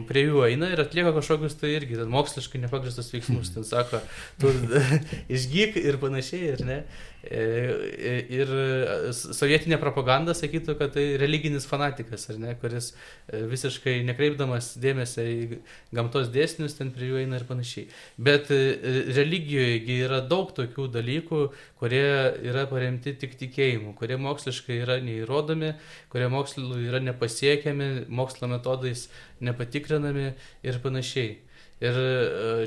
[0.07, 3.51] prie jų eina ir atlieka kažkokius tai irgi moksliškai nepagristus veiksmus.
[3.55, 3.99] Ten sako,
[4.41, 4.53] tu
[5.35, 6.79] išgyk ir panašiai, ir ne.
[7.25, 8.51] E, ir
[9.15, 15.59] sovietinė propaganda sakytų, kad tai religinis fanatikas, ne, kuris e, visiškai nekreipdamas dėmesio į
[15.95, 17.87] gamtos dėsnius ten prie jų eina ir panašiai.
[18.21, 18.59] Bet e,
[19.17, 21.41] religijoje yra daug tokių dalykų,
[21.81, 22.05] kurie
[22.45, 25.73] yra paremti tik tikėjimu, kurie moksliškai yra neįrodomi,
[26.13, 29.07] kurie mokslu yra nepasiekiami, mokslo metodais
[29.41, 30.31] nepatikrinami
[30.63, 31.37] ir panašiai.
[31.83, 31.97] Ir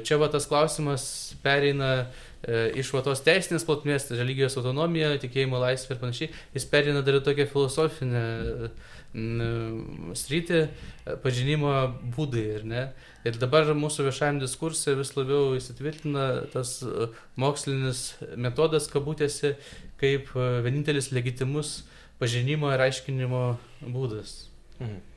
[0.05, 1.05] čia va tas klausimas
[1.41, 7.03] pereina E, iš va tos teisinės plotmės, religijos autonomija, tikėjimo laisvė ir panašiai, jis perina
[7.03, 8.23] dar į tokią filosofinę
[10.21, 11.73] sritį, e, pažinimo
[12.15, 12.85] būdai, ir ne?
[13.27, 17.11] Ir dabar mūsų viešajam diskursui vis labiau įsitvirtina tas e,
[17.43, 18.07] mokslinis
[18.39, 19.57] metodas, kabutėse,
[19.99, 21.81] kaip vienintelis legitimus
[22.23, 23.45] pažinimo ir aiškinimo
[23.83, 24.45] būdas.
[24.79, 25.08] Mhm.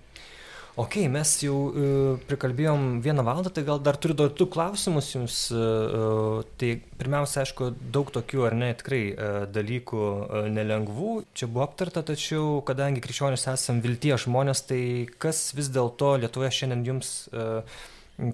[0.81, 5.35] Ok, mes jau uh, prikalbėjom vieną valandą, tai gal dar turiu dar du klausimus jums.
[5.53, 11.67] Uh, tai pirmiausia, aišku, daug tokių ar ne tikrai uh, dalykų uh, nelengvų čia buvo
[11.67, 14.83] aptarta, tačiau kadangi krikščionis esam vilties žmonės, tai
[15.21, 17.61] kas vis dėlto Lietuvoje šiandien jums uh,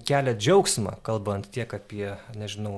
[0.04, 2.74] kelia džiaugsmą, kalbant tiek apie, nežinau,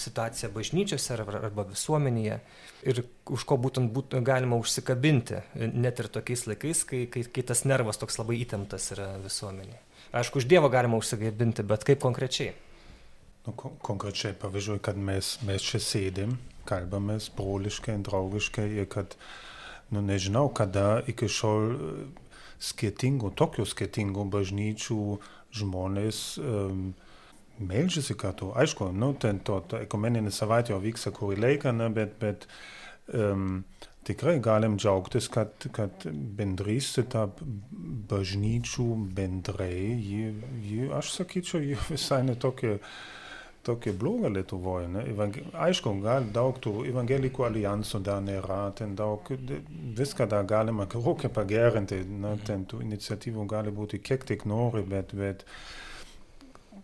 [0.00, 2.38] situaciją bažnyčiose arba visuomenėje
[2.84, 3.00] ir
[3.32, 5.40] už ko būtent būt, galima užsikabinti,
[5.72, 9.80] net ir tokiais laikais, kai, kai, kai tas nervas toks labai įtemptas yra visuomenėje.
[10.14, 12.52] Aišku, už Dievą galima užsikabinti, bet kaip konkrečiai?
[13.46, 16.36] Nu, konkrečiai, pavyzdžiui, kad mes, mes čia sėdim,
[16.68, 19.16] kalbamės broliškai, draugiškai ir kad,
[19.92, 21.74] nu nežinau, kada iki šiol
[22.64, 25.00] skirtingų, tokių skirtingų bažnyčių
[25.54, 26.92] žmonės um,
[27.58, 28.52] melžiasi kartu.
[28.58, 32.46] Aišku, nu, ten to, to ekumeninė savaitė jau vyksta kurį laiką, ne, bet, bet
[33.14, 33.62] um,
[34.06, 36.06] tikrai galim džiaugtis, kad, kad
[36.38, 37.40] bendrystė tarp
[38.10, 40.32] bažnyčių bendrai, ji,
[40.66, 42.78] ji, aš sakyčiau, ji visai netokia
[43.64, 44.88] tokia bloga Lietuvoje.
[44.92, 45.04] Ne?
[45.10, 49.30] Evangel aišku, gal daug tų evangelikų alijansų dar nėra, ten daug,
[49.98, 52.36] viską dar galima gerokai pagerinti, ne?
[52.46, 55.44] ten tų iniciatyvų gali būti kiek tik nori, bet, bet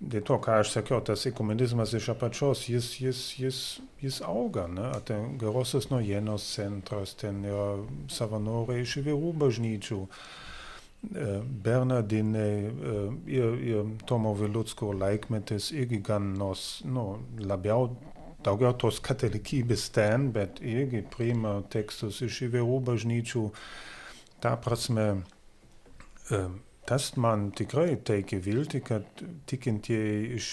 [0.01, 3.59] dėl to, ką aš sakiau, tas ekumenizmas iš apačios, jis, jis, jis,
[4.01, 4.67] jis auga.
[4.71, 4.91] Ne?
[5.05, 7.75] Ten gerosios naujienos centras, ten yra
[8.13, 10.01] savanoriai iš įvairių bažnyčių.
[11.01, 12.71] Bernardinai
[13.27, 17.05] ir, ir Tomo Vilutsko laikmetis irgi gan nors nu,
[17.41, 17.89] labiau
[18.45, 23.45] daugiau tos katalikybės ten, bet irgi priima tekstus iš įvairių bažnyčių.
[24.41, 25.07] Ta prasme,
[26.89, 30.53] tas man tikrai teikia viltį, kad tikintieji iš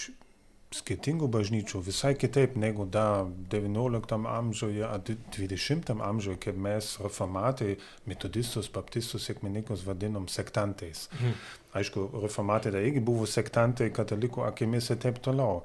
[0.74, 7.76] skirtingų bažnyčių visai kitaip negu dar XIX amžiuje ar XX amžiuje, kai mes reformatai,
[8.08, 11.06] metodistus, baptistus, sekminikus vadinom sektantais.
[11.16, 11.38] Mhm.
[11.78, 15.62] Aišku, reformatai tai irgi buvo sektantai katalikų akimis ir taip toliau.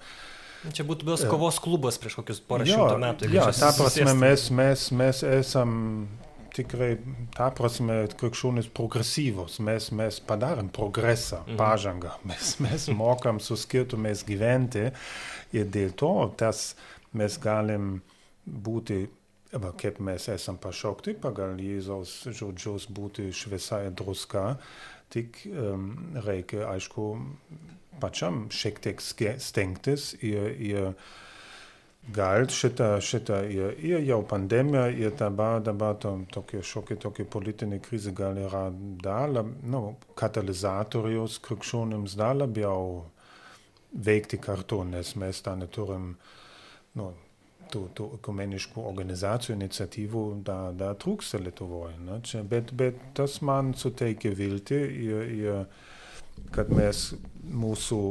[0.71, 3.31] Čia būtų buvęs kovos klubas prieš kokius porą šimtų metų.
[3.33, 5.73] Jo, ta prasme mes, mes, mes esam
[6.53, 6.91] tikrai,
[7.35, 11.57] ta prasme, krikščionis progresyvus, mes, mes padarėm progresą, mhm.
[11.59, 14.89] pažangą, mes, mes mokam su skirtumais gyventi.
[15.53, 16.73] Ir dėl to tas
[17.13, 17.99] mes galim
[18.45, 19.03] būti,
[19.53, 24.55] va, kaip mes esam pašaukti pagal Jėzaus žodžius būti šviesa ir druska,
[25.13, 25.91] tik um,
[26.25, 27.09] reikia, aišku,
[28.01, 30.89] pačiam šiek tiek stengtis ir, ir
[32.11, 37.79] gal šitą, šitą ir, ir jau pandemija, ir dabar, dabar to, tokia šiokia tokia politinė
[37.83, 38.67] krizė gal yra
[39.03, 39.31] dar,
[39.63, 43.05] nu, katalizatorius krikščionims dar labiau
[43.93, 46.15] veikti kartu, nes mes dar neturim
[46.99, 47.13] nu,
[47.71, 51.97] tų, tų ekumeniškų organizacijų iniciatyvų dar, dar trūksta Lietuvoje.
[52.03, 52.19] Ne?
[52.25, 55.65] Čia, bet, bet tas man suteikia viltį ir, ir
[56.53, 57.13] kad mes
[57.43, 58.01] mūsų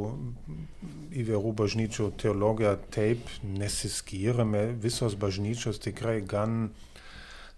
[1.23, 6.71] įvairių bažnyčių teologija taip nesiskyrame, visos bažnyčios tikrai gan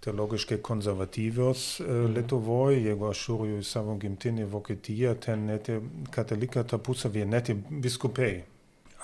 [0.06, 2.12] teologiškai konservatyvios mhm.
[2.14, 5.70] Lietuvoje, jeigu aš žiūriu į savo gimtinį Vokietiją, ten net
[6.14, 8.44] katalikai tarpusavėje, net viskupiai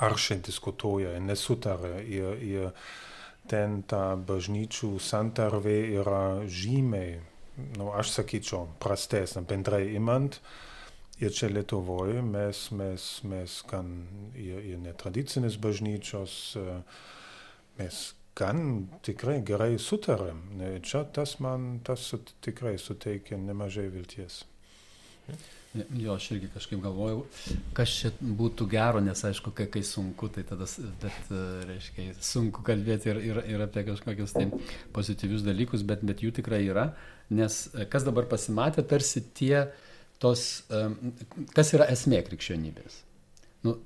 [0.02, 2.70] aršiai diskutuoja, nesutaria ir, ir
[3.50, 7.18] ten ta bažnyčių santarvė yra žymiai,
[7.76, 10.38] nu, aš sakyčiau, prastesnė bendrai imant.
[11.22, 13.92] Ir čia Lietuvoje mes, mes, mes gan
[14.34, 16.34] ir, ir netradicinės bažnyčios,
[17.78, 18.00] mes
[18.38, 20.42] gan tikrai gerai sutarėm.
[20.82, 22.08] Čia tas man tas
[22.42, 24.42] tikrai suteikia nemažai vilties.
[25.96, 27.22] Jo, aš irgi kažkaip galvojau,
[27.76, 30.66] kas čia būtų gero, nes aišku, kai, kai sunku, tai tada,
[31.00, 31.30] bet,
[31.70, 34.50] reiškia, sunku kalbėti ir, ir, ir apie kažkokius tai
[34.92, 36.90] pozityvius dalykus, bet, bet jų tikrai yra,
[37.32, 37.62] nes
[37.94, 39.62] kas dabar pasimatė, tarsi tie,
[40.22, 40.44] tos,
[41.56, 43.00] kas yra esmė krikščionybės.
[43.66, 43.76] Nu,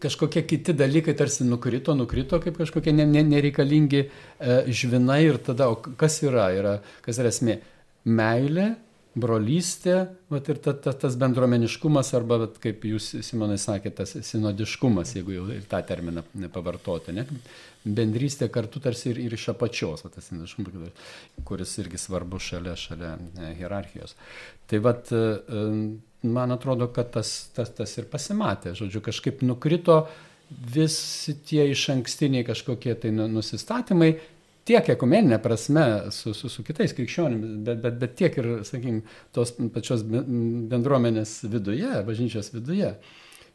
[0.00, 4.06] kažkokie kiti dalykai tarsi nukrito, nukrito kaip kažkokie nereikalingi
[4.68, 7.60] žvinai ir tada, o kas yra, yra kas yra esmė?
[8.04, 8.74] Meilė,
[9.14, 9.94] brolystė,
[10.32, 15.36] vat, ir ta, ta, tas bendruomeniškumas, arba, vat, kaip jūs, Simonai, sakėte, tas sinodiškumas, jeigu
[15.36, 17.26] jau tą terminą pavartoti, ne?
[17.84, 21.08] Bendrystė kartu tarsi ir, ir iš apačios, vat, tas sinodiškumas,
[21.44, 24.16] kuris irgi svarbu šalia, šalia ne, hierarchijos.
[24.70, 25.64] Tai vat, e,
[26.24, 30.04] man atrodo, kad tas, tas, tas ir pasimatė, žodžiu, kažkaip nukrito
[30.74, 34.14] visi tie iš ankstiniai kažkokie tai nu, nusistatymai
[34.68, 39.02] tiek ekumeninė prasme su, su, su kitais krikščionimis, bet, bet, bet tiek ir, sakykime,
[39.36, 42.94] tos pačios bendruomenės viduje, bažnyčios viduje.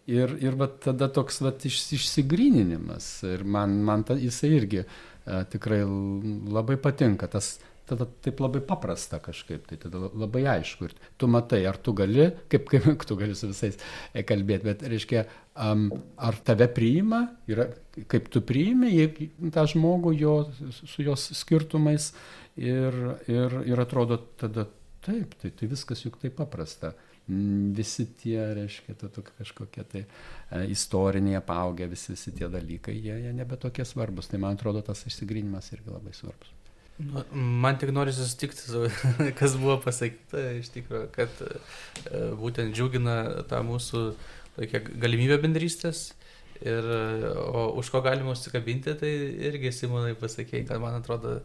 [0.09, 3.09] Ir, ir va, tada toks va, iš, išsigryninimas.
[3.29, 7.29] Ir man, man ta, jisai irgi a, tikrai labai patinka.
[7.29, 7.57] Tas,
[7.89, 10.89] tada taip labai paprasta kažkaip, tai tada labai aišku.
[10.89, 13.77] Ir tu matai, ar tu gali, kaip, kaip tu gali su visais
[14.13, 15.25] e, kalbėti, bet reiškia,
[15.65, 15.87] um,
[16.29, 17.69] ar tave priima, yra,
[18.11, 18.93] kaip tu priimi
[19.53, 20.35] tą žmogų jo,
[20.79, 22.11] su jos skirtumais
[22.57, 22.97] ir,
[23.29, 24.67] ir, ir atrodo tada
[25.05, 27.08] taip, tai, tai viskas juk taip paprasta mm,
[27.75, 33.17] visi tie, reiškia, to, to kažkokie tai e, istoriniai apaugę, visi, visi tie dalykai, jie,
[33.25, 34.31] jie nebe tokie svarbus.
[34.31, 36.55] Tai man atrodo, tas išsigrinimas irgi labai svarbus.
[36.99, 37.23] Nu,
[37.63, 38.87] man tik nori susitikti su,
[39.39, 41.51] kas buvo pasakyta, iš tikrųjų, kad e,
[42.39, 43.19] būtent džiugina
[43.51, 44.05] tą mūsų
[44.57, 46.09] tokią galimybę bendrystės.
[46.59, 46.83] Ir,
[47.39, 49.11] o už ko galima užsikabinti, tai
[49.47, 51.37] irgi Simonai pasakėjai, kad man atrodo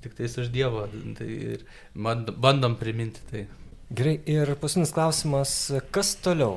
[0.00, 0.86] tik tais už Dievo.
[1.18, 3.44] Tai ir man, bandom priminti tai.
[3.94, 5.50] Gerai, ir paskutinis klausimas,
[5.94, 6.56] kas toliau?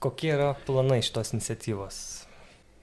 [0.00, 1.98] Kokie yra planai šitos iniciatyvos?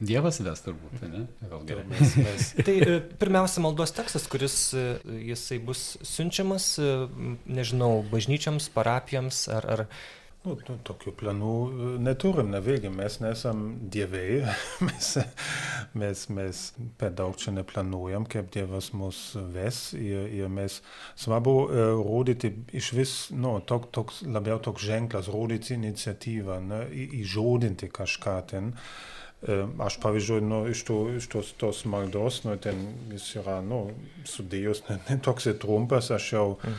[0.01, 1.23] Dievas ves turbūt, ne?
[1.49, 1.85] Gal gerai.
[1.89, 2.49] Mes, mes.
[2.67, 4.83] tai e, pirmiausia, maldos tekstas, kuris e,
[5.31, 6.91] jisai bus siunčiamas, e,
[7.49, 9.83] nežinau, bažnyčiams, parapijoms ar, ar
[10.41, 11.51] Nu, to, tokių planų
[12.01, 13.61] neturim, ne vėlgi, mes nesam
[13.93, 14.41] dievai,
[14.87, 15.11] mes,
[15.93, 16.61] mes, mes
[16.97, 19.19] per daug čia neplanuojam, kaip Dievas mus
[19.53, 20.79] ves ir, ir mes
[21.13, 26.83] svarbu uh, rodyti iš vis, nu, tok, toks, labiau toks ženklas, rodyti iniciatyvą, ne,
[27.21, 28.73] įžodinti kažką ten.
[28.73, 29.17] Uh,
[29.81, 32.77] Aš pavyzdžiui, nu, iš, tų, iš tos, tos maldos, nu, ten
[33.09, 33.87] jis yra nu,
[34.29, 36.75] sudėjus ne, ne toks trumpas, aš jau mm.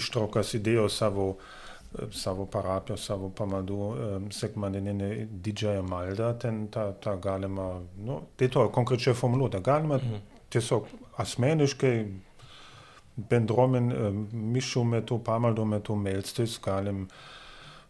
[0.00, 1.26] ištraukas įdėjau savo,
[2.14, 3.78] savo parapijos, savo pamaldų
[4.34, 5.10] sekmadieninį
[5.44, 7.68] didžiąją maldą, ten tą, tą galima,
[7.98, 10.22] nu, tai to konkrečiai formuluota, galima mm.
[10.52, 10.88] tiesiog
[11.22, 11.94] asmeniškai
[13.30, 13.90] bendruomen
[14.56, 17.06] mišių metu, pamaldų metu melstis, galim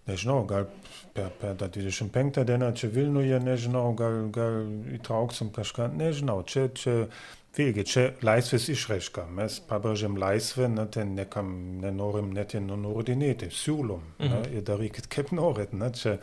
[0.06, 0.68] nežinau, gal
[1.16, 4.60] per, per tą 25 dieną čia Vilniuje, nežinau, gal, gal
[4.94, 7.08] įtrauksim kažką, nežinau, čia, čia
[7.56, 11.52] vėlgi, čia laisvės išraiška, mes pabrėžiam laisvę, na, ten niekam
[11.82, 14.32] nenorim net nurodinėti, siūlom, mhm.
[14.32, 16.18] na, ir darykit kaip norit, na, čia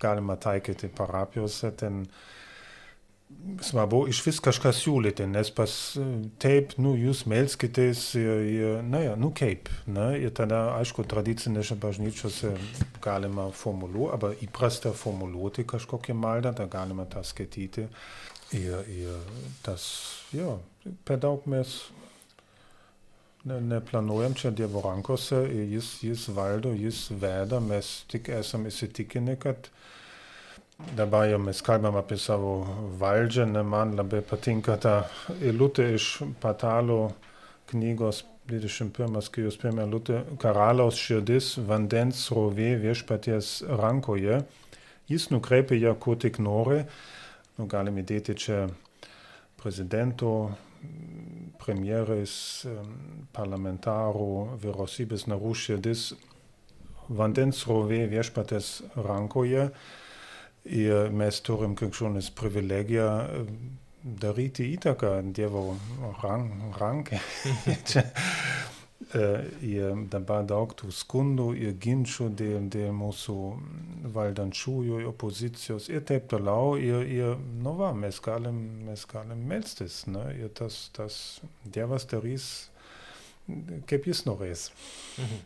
[0.00, 2.04] galima taikyti parapijose, ten
[3.62, 5.72] svarbu iš vis kažką siūlyti, nes pas
[6.42, 8.02] taip, nu, jūs melskitės,
[8.90, 12.54] na, ja, nu kaip, na, ir tada, aišku, tradicinėse bažnyčiose
[13.04, 17.86] galima formuluoti, arba įprasta formuluoti kažkokią maldą, da galima tą skaityti.
[18.56, 19.18] Ir, ir
[19.62, 19.84] tas,
[20.34, 20.58] jo,
[21.06, 21.74] per daug mes
[23.46, 29.70] ne, neplanuojam čia Dievo rankose, jis, jis valdo, jis veda, mes tik esame įsitikinę, kad
[30.96, 32.64] Dabar jau mes kalbam apie savo
[32.98, 34.94] valdžią, ne man labai patinka ta
[35.36, 36.06] eilutė iš
[36.40, 37.12] Patalo
[37.68, 44.40] knygos 21 skyrius pirmą eilutę karaliaus širdis vandens srovė viešpaties rankoje.
[45.12, 46.80] Jis nukreipia ją kur tik nori.
[47.60, 48.62] Nu, galim įdėti čia
[49.60, 50.30] prezidento,
[51.60, 52.32] premjerais,
[53.36, 54.28] parlamentarų,
[54.62, 56.06] vyriausybės narų širdis
[57.20, 58.70] vandens srovė viešpaties
[59.04, 59.66] rankoje.
[60.72, 63.10] Ir mes turim krikščionis privilegiją
[64.24, 65.66] daryti įtaką Dievo
[66.24, 67.20] rank, rankai.
[69.00, 73.36] Uh, ir dabar daug tų skundų ir ginčių dėl, dėl mūsų
[74.12, 76.74] valdančiųjų opozicijos ir taip toliau.
[76.76, 80.02] Ir, ir nu va, mes galim, mes galim melstis.
[80.04, 80.26] Ne?
[80.36, 81.16] Ir tas, tas
[81.64, 82.50] Dievas darys,
[83.88, 84.68] kaip jis norės.
[85.16, 85.40] Mhm.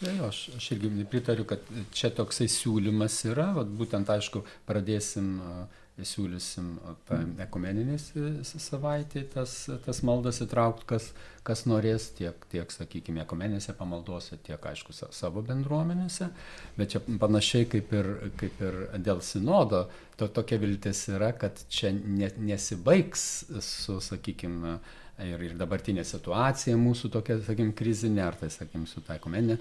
[0.00, 5.34] Ja, jo, aš, aš irgi pritariu, kad čia toksai siūlymas yra, vat, būtent aišku, pradėsim
[5.44, 6.70] uh, siūlysim
[7.08, 7.96] tą ekumeninį
[8.44, 11.10] savaitę, tas, tas maldas įtraukti, kas,
[11.46, 16.30] kas norės, tiek, tiek sakykime, ekumeninėse pamaldose, tiek, aišku, savo bendruomenėse.
[16.78, 19.86] Bet čia panašiai kaip ir, kaip ir dėl sinodo,
[20.20, 23.28] to, tokia viltis yra, kad čia ne, nesibaigs
[23.64, 24.78] su, sakykime,
[25.26, 29.60] ir, ir dabartinė situacija mūsų tokia, sakykim, krizinė, ar tai, sakykim, su ta ekumeninė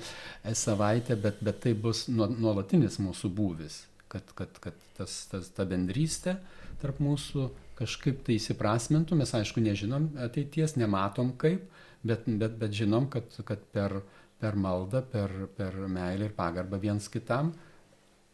[0.56, 6.38] savaitė, bet, bet tai bus nuolatinis mūsų būvis kad, kad, kad tas, tas, ta bendrystė
[6.82, 7.50] tarp mūsų
[7.80, 9.18] kažkaip tai įsiprasmintų.
[9.20, 11.66] Mes aišku nežinom ateities, nematom kaip,
[12.04, 14.02] bet, bet, bet žinom, kad, kad per,
[14.40, 17.54] per maldą, per, per meilę ir pagarbą viens kitam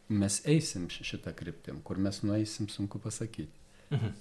[0.09, 3.49] mes eisim šitą kryptim, kur mes nueisim, sunku pasakyti.
[3.89, 4.13] Mhm.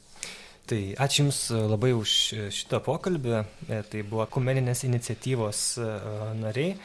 [0.65, 2.11] Tai ačiū Jums labai už
[2.57, 3.35] šitą pokalbį.
[3.69, 5.89] E, tai buvo kumeninės iniciatyvos e,
[6.41, 6.79] nariai.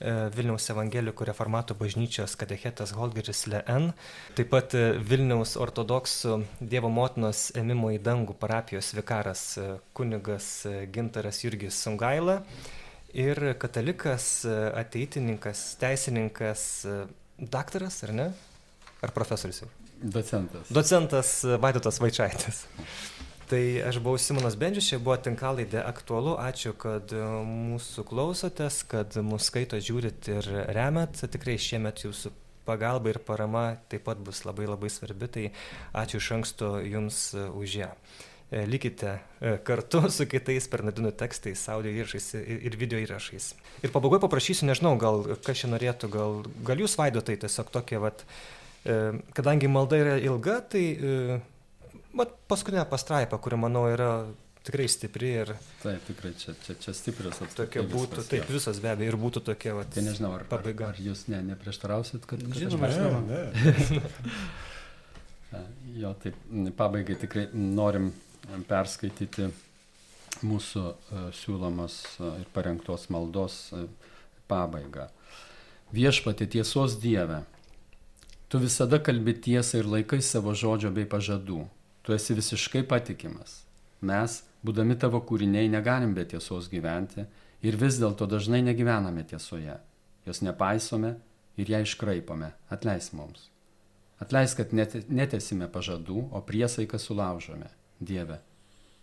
[0.00, 3.90] E, Vilniaus evangelikų reformatų bažnyčios katechetas Holgeris Leen,
[4.32, 10.48] taip pat e, Vilniaus ortodoksų Dievo motinos emimo į dangų parapijos vikaras e, kunigas
[10.94, 12.38] Gintaras Jurgis Sungaila
[13.12, 14.46] ir katalikas,
[14.78, 16.64] ateitininkas, teisininkas,
[17.36, 18.28] daktaras, ar ne?
[19.04, 19.66] Ar profesorius?
[20.00, 20.70] Docentas.
[20.72, 22.62] Docentas Vaidotas Vaičiaitis.
[23.50, 26.36] Tai aš buvau Simonas Bendžius, čia buvo tinklalaidė aktualu.
[26.38, 31.18] Ačiū, kad e, mūsų klausotės, kad mūsų skaito, žiūrit ir remet.
[31.18, 32.30] Tikrai šiemet jūsų
[32.68, 35.30] pagalba ir parama taip pat bus labai labai svarbi.
[35.34, 35.48] Tai
[36.04, 37.90] ačiū iš anksto Jums e, už ją.
[38.54, 39.18] E, likite
[39.66, 43.52] kartu su kitais Bernardinų tekstais, audio įrašais ir video įrašais.
[43.82, 48.22] Ir pabaigoje paprašysiu, nežinau, gal kas čia norėtų, gal, gal jūs vaidotai tiesiog tokie, vat,
[49.34, 50.84] kadangi malda yra ilga, tai
[52.16, 54.10] Mat paskutinė pastraipa, kuri manau yra
[54.66, 55.52] tikrai stipri ir...
[55.82, 57.60] Taip, tikrai čia, čia, čia stiprios atsakymai.
[57.60, 59.84] Tokia būtų, viskas, taip, visas be abejo ir būtų tokia, va.
[59.88, 60.90] Tai nežinau, ar, pabaiga.
[60.90, 62.42] ar, ar jūs ne, neprieštarausit, kad...
[62.56, 63.22] Žinoma, žinoma.
[63.30, 63.40] Ne,
[63.96, 64.02] ne.
[66.02, 66.36] jo, taip,
[66.76, 68.10] pabaigai tikrai norim
[68.68, 69.48] perskaityti
[70.46, 73.86] mūsų uh, siūlomos uh, ir parengtos maldos uh,
[74.50, 75.08] pabaigą.
[75.94, 77.42] Viešpatė tiesos Dieve,
[78.50, 81.64] tu visada kalbi tiesą ir laikai savo žodžio bei pažadų
[82.02, 83.60] Tu esi visiškai patikimas.
[84.00, 87.26] Mes, būdami tavo kūriniai, negalim be tiesos gyventi
[87.62, 89.76] ir vis dėlto dažnai negyvename tiesoje.
[90.24, 91.16] Jos nepaisome
[91.60, 92.52] ir ją iškraipome.
[92.72, 93.50] Atleis mums.
[94.20, 97.70] Atleis, kad net, netesime pažadų, o priesaiką sulaužome.
[98.00, 98.40] Dieve,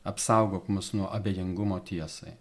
[0.06, 2.34] apsaugok mus nuo abejingumo tiesai.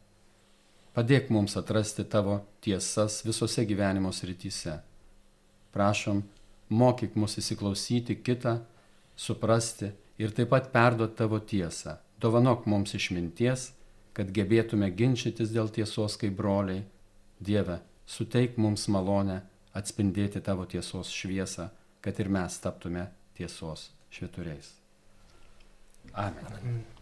[0.97, 4.79] Padėk mums atrasti tavo tiesas visose gyvenimo srityse.
[5.77, 6.23] Prašom,
[6.73, 8.63] mokyk mus įsiklausyti kitą,
[9.17, 11.99] suprasti ir taip pat perduot tavo tiesą.
[12.21, 13.71] Dovanok mums išminties,
[14.17, 16.87] kad gebėtume ginčytis dėl tiesos kaip broliai.
[17.37, 19.43] Dieve, suteik mums malonę
[19.77, 21.69] atspindėti tavo tiesos šviesą,
[22.01, 24.73] kad ir mes taptume tiesos švituriais.
[26.15, 26.53] Amen.
[26.57, 26.96] Amen.